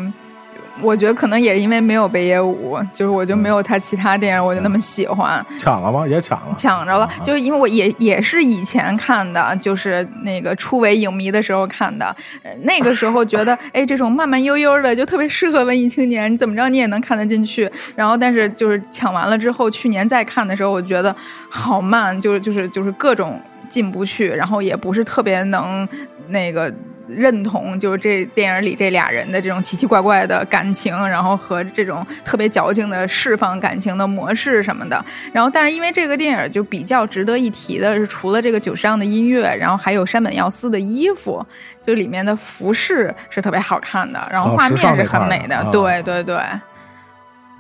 [0.81, 5.45] 我觉得可能也是因为没有北野武，就是我就没有他其他电影我就那么喜欢。
[5.59, 6.07] 抢了吗？
[6.07, 6.55] 也抢了。
[6.57, 12.07] 抢着了，啊就是因为我也也是以前看的，就是那个初为影迷的时候看的，
[12.43, 17.71] 呃那个时候觉得，哎，这种慢慢悠悠的就特别适合文艺青年，你怎么着你也能看得进去。
[17.95, 21.15] 然后，但是就是抢完了之后，去年再看的时候，我觉得
[21.51, 25.87] 好慢，就是就是就是各种进不去，然后也不是特别能
[26.29, 26.73] 那个。
[27.17, 35.05] 认同就是这电影里这俩人的这种奇奇怪怪的感情，然后和这种特别矫情的释放感情的模式什么的。
[35.33, 41.45] 然后，但是因为这个电影就比较值得一提的是，除了这个久石让的音乐，然后还有山本耀司的衣服，
[41.85, 45.65] 就里面的服饰是特别好看的，然后画面是很美的。
[45.71, 46.39] 对对对，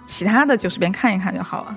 [0.06, 1.76] 其他的就随便看一看就好了。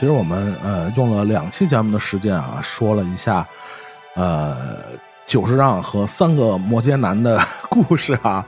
[0.00, 3.46] 其实我们呃用了两期节目的时间啊，说了一下
[4.14, 4.78] 呃
[5.26, 8.42] 久石让和三个摩羯男的故事啊，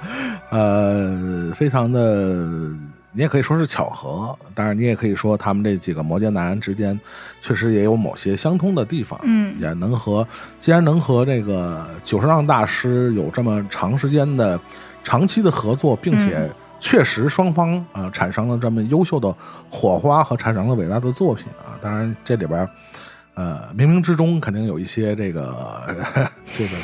[0.48, 2.24] 呃，非常的，
[3.12, 6.98] 你也可以说是巧合，当然你也可以说他们这几个摩羯男之间
[7.42, 9.54] 确实也有某些相通的地方，嗯。
[9.60, 10.26] 也能和
[10.58, 14.58] 既然能和这个久石让大师有这么长时间的
[15.04, 16.50] 长期的合作，并且嗯
[16.84, 19.32] 确实双方啊、呃产生了这么优秀的
[19.70, 21.78] 火花和产生了伟大的作品啊。
[21.80, 22.68] 当然这里边
[23.34, 25.86] 呃冥冥之中肯定有一些这个
[26.58, 26.76] 这个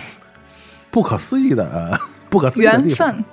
[0.92, 1.98] 不可思议的、呃、
[2.30, 3.24] 不可思议的地方。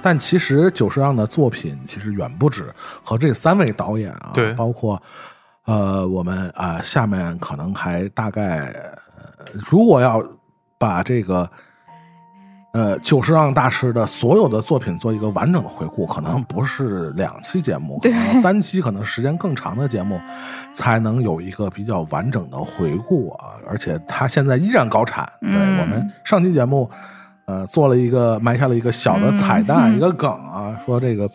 [0.00, 2.72] 但其实久石让的作品其实远不止
[3.04, 5.00] 和这三位导演啊，对包括
[5.66, 8.72] 呃我们啊、下面可能还大概、
[9.16, 10.22] 呃如果要
[10.78, 11.48] 把这个
[12.76, 20.20] 呃久石让大师的所有的作品做一个完整的回顾，可能不是两期节目，可能对三期，可能时间更长的节目，
[20.74, 23.54] 才能有一个比较完整的回顾啊。
[23.66, 26.90] 而且他现在依然高产，对、嗯我们上期节目。
[27.48, 31.28] 呃，做了一个埋下了一个小的彩蛋，嗯一个梗啊，说这个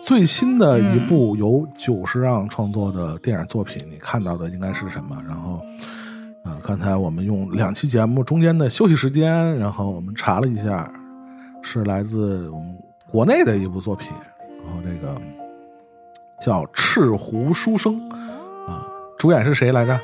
[0.00, 5.20] 最新的一部由久石让创作的电影作品，你看到的应该是什么？
[5.26, 5.60] 然后，
[6.46, 10.88] 呃，刚才我们用两期节目中间的休息时间，然后我们查了一下，
[11.60, 12.78] 是来自我们
[13.10, 14.08] 国内的一部作品，
[14.64, 15.20] 然后这个
[16.40, 18.00] 叫《赤狐书生》
[18.66, 18.86] 啊，
[19.18, 20.00] 主演是谁来着？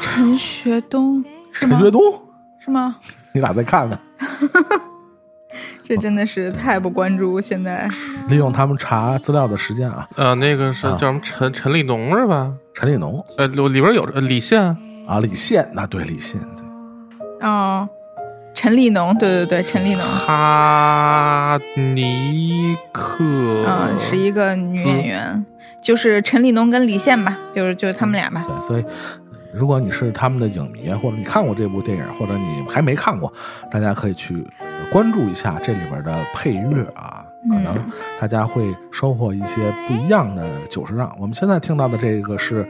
[0.00, 1.84] 陈学冬是吗陈？
[1.84, 2.02] 学冬，
[2.60, 2.96] 是吗？
[3.34, 3.98] 你俩再看看，
[5.86, 7.86] 这真的是太不关注现在。
[8.28, 10.92] 利用他们查资料的时间啊，呃，那个是啊。
[10.92, 12.50] 叫什么陈陈立农是吧？
[12.72, 13.22] 陈立农。
[13.36, 14.62] 呃，里里边有呃李现，
[15.06, 17.46] 啊，李现，那对李现，对。
[17.46, 17.86] 哦，
[18.54, 23.18] 陈立农，对对对，陈立农，哈尼克，
[23.66, 25.44] 嗯，是一个女演员，
[25.82, 28.42] 就是陈立农跟李现吧，就是就是他们俩吧。
[28.48, 28.88] 对，所以呃
[29.52, 33.32] 如果你是他们的影迷，或者你看过这部电影，或者你还没看过，
[33.70, 41.14] 大家可以去呃关注一下这里边的配乐啊，可能嗯大家会收获一些不一样的久石让。
[41.18, 42.66] 我们现在听到的这个是，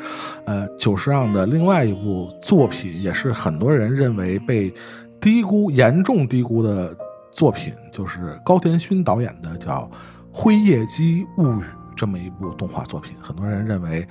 [0.47, 4.73] 呃，久石让的另外一部作品，也是很多人认为被
[5.21, 6.97] 低估、严重低估的
[7.33, 9.89] 作品，就是高田勋导演的叫
[10.33, 11.63] 《辉夜姬物语》
[11.97, 13.15] 这么一部动画作品。
[13.21, 14.07] 很多人认为，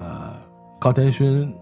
[0.00, 0.34] 呃，
[0.78, 1.52] 高田勋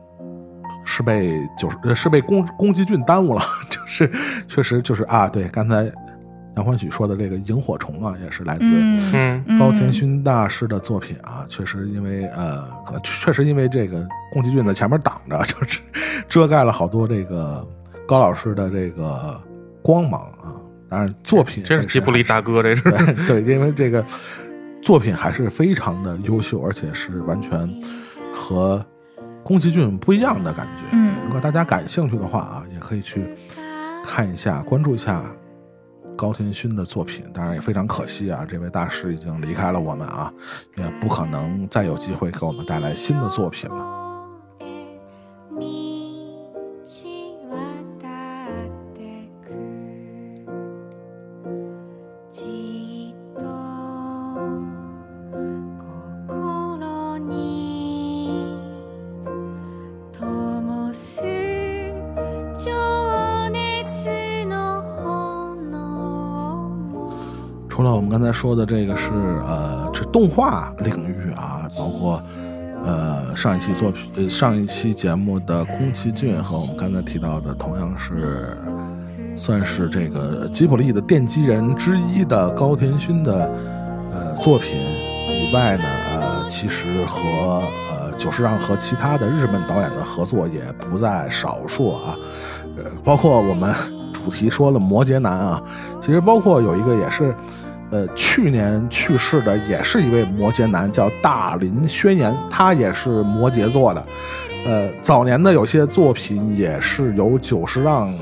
[0.90, 4.10] 是被九十呃是被宫宫崎骏耽误了， 就是
[4.48, 5.84] 确实就是啊，对，刚才
[6.56, 8.64] 杨欢许说的这个萤火虫啊，也是来自
[9.58, 15.80] 高田勋大师的作品啊，确实因为呃，可能确实因为这个宫崎骏在前面挡着，就是
[16.26, 17.62] 遮盖了好多这个
[18.06, 19.38] 高老师的这个
[19.82, 20.56] 光芒啊。
[20.88, 22.82] 当然，作品这是吉卜力大哥，这是。
[22.82, 24.02] 对 对，因为这个
[24.82, 27.68] 作品还是非常的优秀，而且是完全
[28.32, 28.82] 和
[29.48, 30.82] 宫崎骏不一样的感觉。
[30.92, 33.34] 嗯如果大家感兴趣的话啊，也可以去
[34.04, 35.24] 看一下，关注一下
[36.14, 37.24] 高田勋的作品。
[37.32, 40.30] 当然也非常可惜啊，这位大师已经离开了我们啊，
[40.76, 44.07] 也不可能再有机会给我们带来新的作品了。
[68.18, 69.12] 刚才说的这个是
[69.46, 72.20] 呃，是动画领域啊，包括
[72.84, 78.58] 呃上一期作品、呃上一期节目的宫崎骏和我们刚才提到的同样是
[79.36, 83.48] 算是这个吉卜力的奠基人之一的高田勋的
[84.10, 87.22] 呃作品以外呢，呃，其实和
[87.88, 92.16] 呃久石让和其他的日本导演的合作也不在少数啊，
[92.78, 93.72] 呃，包括我们
[94.12, 95.62] 主题说了摩羯男啊，
[96.02, 97.32] 其实包括有一个也是。
[97.90, 104.04] 呃，去年去世的也是一位摩羯男，叫大林宣言，他也是摩羯座的。
[104.66, 108.12] 呃，早年的有些作品也是由久石让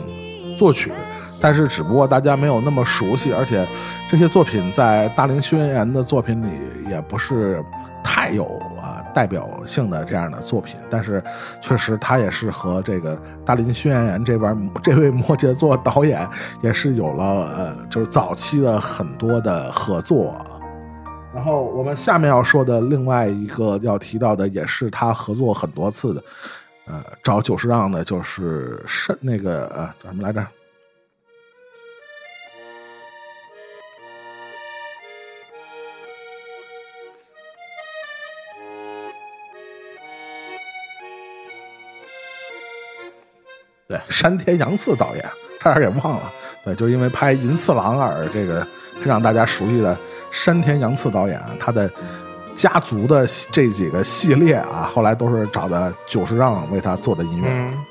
[0.56, 0.92] 作曲，
[1.40, 3.66] 但是只不过大家没有那么熟悉，而且
[4.08, 6.50] 这些作品在大林宣言的作品里
[6.88, 7.60] 也不是
[8.04, 8.44] 太有
[9.16, 10.76] 代表性的这样的作品。
[10.90, 11.24] 但是
[11.62, 16.28] 确实，他也是和这个大林宣言这边 这位摩羯座导演
[16.60, 20.36] 也是有了呃，就是早期的很多的合作。
[21.34, 26.22] 然后我们下面要说的另外一个要提到的，也是他合作很多次的，
[26.86, 30.46] 呃，找久石让的，就是是那个呃叫什么来着？
[43.88, 45.24] 对，山田洋次导演，
[45.60, 46.22] 差点也忘了。
[46.64, 48.66] 对，就因为拍《银次郎》而这个
[49.04, 49.96] 让大家熟悉的
[50.30, 51.88] 山田洋次导演，他的
[52.54, 57.48] 家族的这几个系列啊，后来都是找的久石让为他做的音乐。
[57.48, 57.84] 嗯，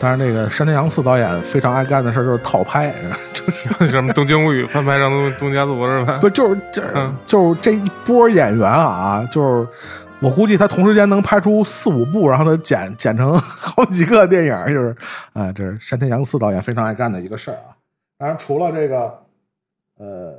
[0.00, 2.92] 当然，那个山田洋次导演非常爱干的事儿就是套拍，
[3.34, 6.18] 就是什么《东京物语》翻拍成东东家族是吧？
[6.22, 9.68] 不就是这、嗯就是这一波演员啊，就是
[10.20, 14.96] 我估计他同时间能拍出四五部，然后他剪剪成好几个电影，就是
[15.34, 17.76] 啊、这是山田洋次导演非常爱干的一个事儿啊。
[18.18, 19.18] 当然，除了这个
[19.98, 20.34] 呃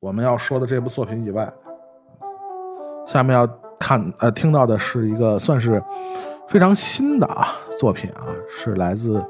[0.00, 1.46] 我们要说的这部作品以外，
[3.06, 3.46] 下面要
[3.78, 5.82] 看呃听到的是一个算是
[6.48, 7.48] 非常新的啊
[7.78, 9.24] 作品啊，是来自。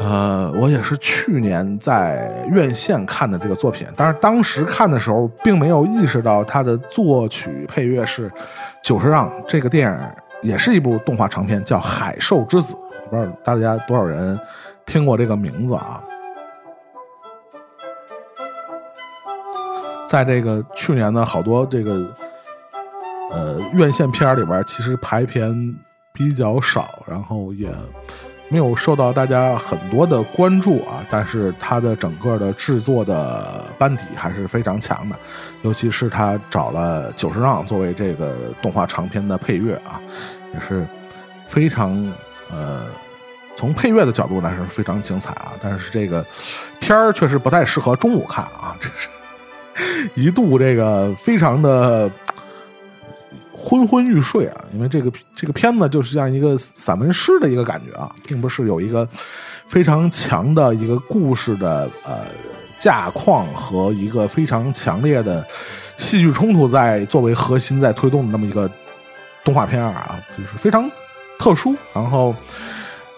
[0.00, 8.30] 呃，我也是去年在院线看的这个作品，但是当时看的时候并没有意识到它的作曲配乐是
[8.82, 9.32] 久石让。
[9.46, 9.98] 这个电影
[10.42, 12.74] 也是一部动画长片，叫《海兽之子》，
[13.08, 14.36] 不知道大家多少人
[14.84, 16.02] 听过这个名字啊？
[20.08, 22.04] 在这个去年的好多这个
[23.30, 25.74] 呃院线片儿里边，其实排片
[26.12, 27.72] 比较少，然后也
[28.48, 31.04] 没有受到大家很多的关注啊。
[31.10, 35.16] 但是它的整个的制作的班底还是非常强的，
[35.62, 40.00] 尤其是他找了久石让作为这个动画长片的配乐啊，
[40.52, 40.86] 也是
[41.46, 42.12] 非常
[42.50, 42.86] 呃。
[43.56, 46.26] 从配乐的角度来说非常精彩啊，但是这个
[46.80, 49.08] 片儿确实不太适合中午看啊，这是
[50.20, 52.10] 一度这个非常的
[53.64, 59.08] 昏昏欲睡啊，因为这个这个片子就是像一个散文诗的一个感觉啊，并不是有一个
[59.68, 62.26] 非常强的一个故事的呃
[62.78, 65.42] 架框和一个非常强烈的
[65.96, 68.70] 戏剧冲突在作为核心在推动的那么一个
[69.42, 70.90] 动画片啊，就是非常
[71.38, 72.34] 特殊，然后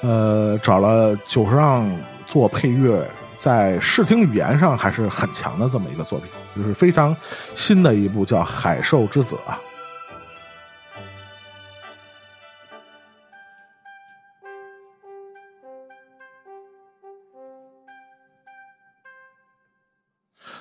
[0.03, 1.91] 呃找了久石让
[2.25, 3.05] 做配乐。
[3.37, 7.15] 在视听语言上还是很强的这么一个作品，就是非常
[7.55, 9.61] 新的一部叫《海兽之子》啊。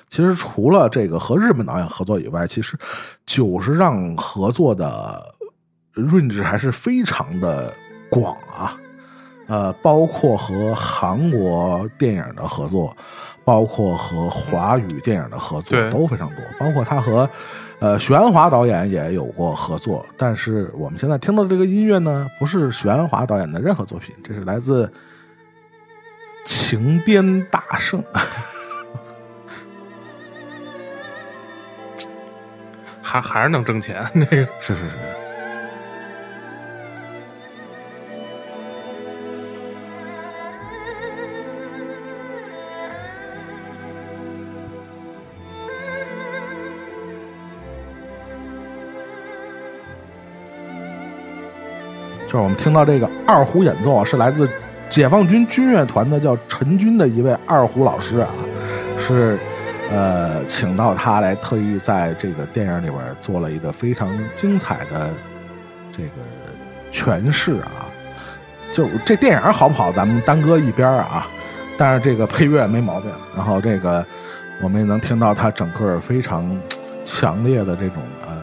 [0.08, 2.78] 其实除了这个和日本导演合作以外，其实
[3.26, 5.34] 久石让合作的
[5.94, 7.72] range 还是非常的
[8.08, 8.76] 广啊。
[9.48, 12.96] 呃，包括和韩国电影的合作，
[13.44, 17.30] 包括和华语电影的合作都非常多，包括他和
[17.78, 20.04] 呃许鞍华导演也有过合作。
[20.16, 24.92] 但是我们现在听到的这个音乐呢，不是许鞍华导演的任何作品，这是来自
[26.44, 28.02] 情癫大圣。
[33.20, 34.36] 还还是能挣钱 那个。
[34.60, 34.96] 是是是。
[52.26, 54.50] 就是我们听到这个二胡演奏啊，是来自
[54.88, 58.28] 解放军军乐团的叫陈军的一位二胡老师啊，
[58.98, 59.38] 是
[59.90, 65.12] 呃请到他来特意在这个电影里边做了一个非常精彩的
[65.92, 66.12] 这个
[66.92, 67.86] 诠释啊。
[68.72, 71.26] 就这电影好不好，咱们耽搁一边啊。
[71.78, 74.04] 但是这个配乐没毛病，然后这个
[74.62, 76.58] 我们也能听到它整个非常
[77.04, 78.42] 强烈的这种呃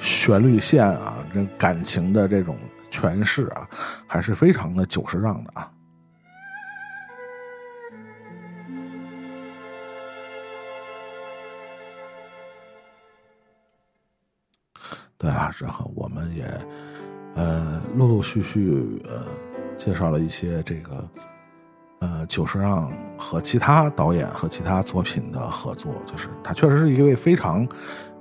[0.00, 2.56] 旋律线啊，这感情的这种
[2.90, 3.68] 诠释啊，
[4.06, 5.68] 还是非常的久石让的啊。
[15.18, 16.44] 对啊，然后我们也
[17.34, 19.24] 呃陆陆续续呃
[19.76, 21.08] 介绍了一些这个
[21.98, 27.66] 呃久石让和其他导演和其他作品的合作，就是他确实是一位非常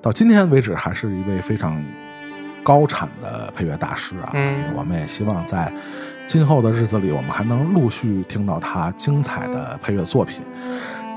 [0.01, 1.79] 到今天为止还是一位非常
[2.63, 4.31] 高产的配乐大师啊。
[4.33, 5.71] 嗯我们也希望在
[6.25, 10.41] 今后的日子里，我们还能陆续听到他精彩的配乐作品。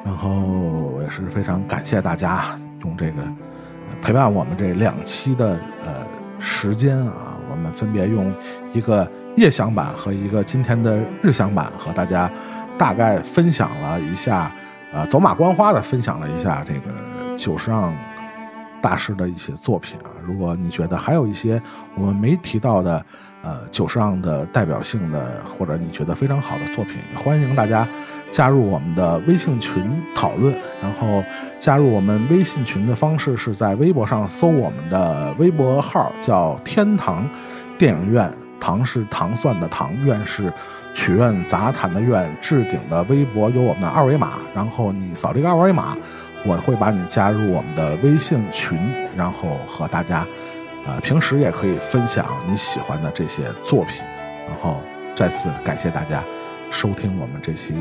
[0.04, 3.49] 然后我也是非常感谢大家用这个呃
[4.02, 6.06] 陪伴我们这两期的呃
[6.38, 8.32] 时间啊，我们分别用
[8.72, 12.30] 一个夜享版和一个今天的日享版和大家
[12.78, 14.50] 大概分享了一下，
[14.92, 17.94] 呃，走马观花的分享了一下这个久石让
[18.80, 20.08] 大师的一些作品啊。
[20.24, 21.60] 如果你觉得还有一些
[21.94, 23.04] 我们没提到的，
[23.42, 27.86] 呃，久石让的代表性的或者你觉得非常好的作品，欢迎大家
[28.30, 30.54] 加入我们的微信群讨论。
[30.82, 31.22] 然后
[31.58, 37.28] 加入我们微信群的方式是在微博上搜我们的微博号，叫“天堂
[37.78, 40.52] 电影院”，糖是糖蒜的糖，院是
[40.94, 45.96] 曲苑杂谈的院，置顶的微博有我们的二维码，然后你扫这个二维码，
[46.44, 48.78] 我会把你加入我们的微信群，
[49.16, 50.26] 然后和大家，
[50.86, 54.02] 呃，平时也可以分享你喜欢的这些作品。
[54.48, 54.80] 然后
[55.14, 56.24] 再次感谢大家
[56.70, 57.74] 收听我们这期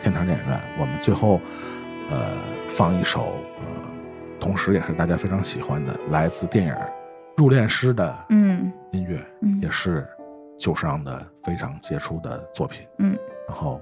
[0.00, 0.60] 天堂电影院。
[0.78, 1.40] 我们最后，
[2.10, 2.32] 呃，
[2.68, 3.66] 放一首呃，
[4.38, 6.72] 同时也是大家非常喜欢的，来自电影
[7.36, 10.06] 《入殓师》的嗯音乐，嗯也是
[10.58, 12.86] 久石让的非常杰出的作品。
[12.98, 13.16] 嗯，
[13.48, 13.80] 然后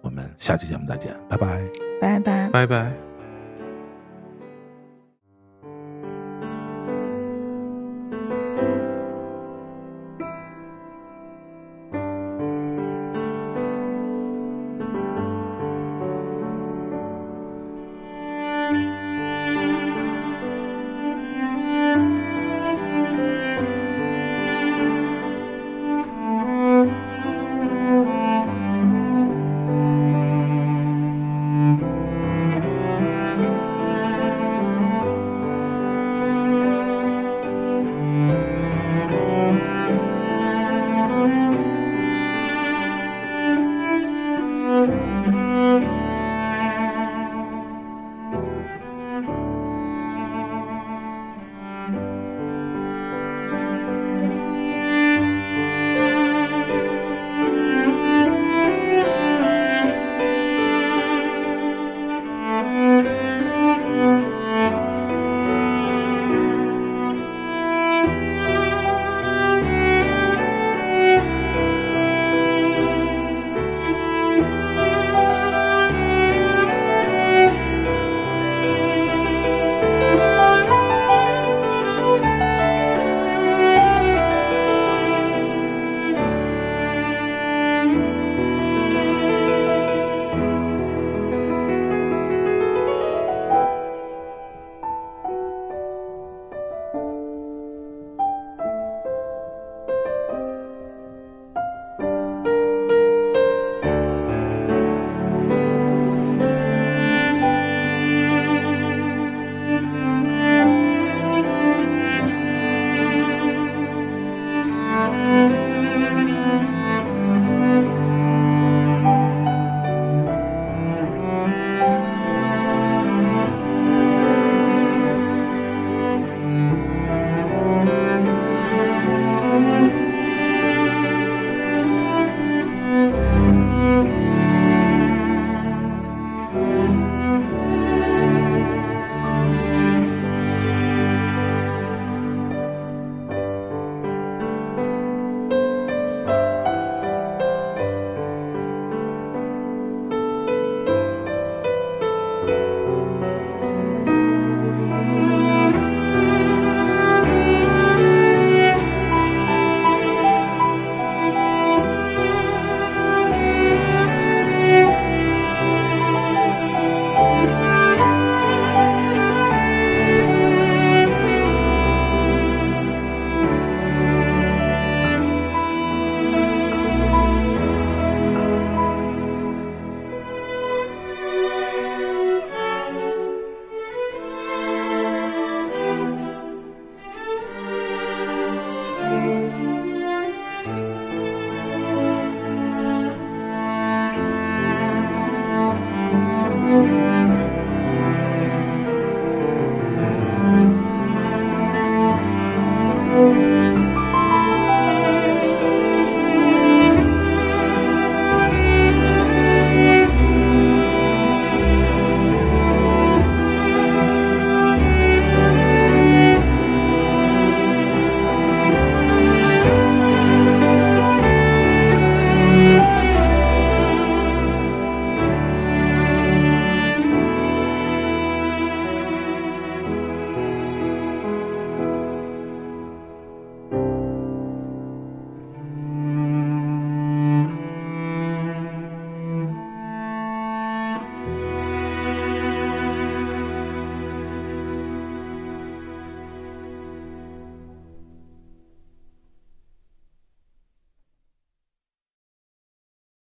[0.00, 1.62] 我们下期节目再见，拜拜。
[2.00, 2.48] 拜拜。
[2.50, 3.11] 拜拜。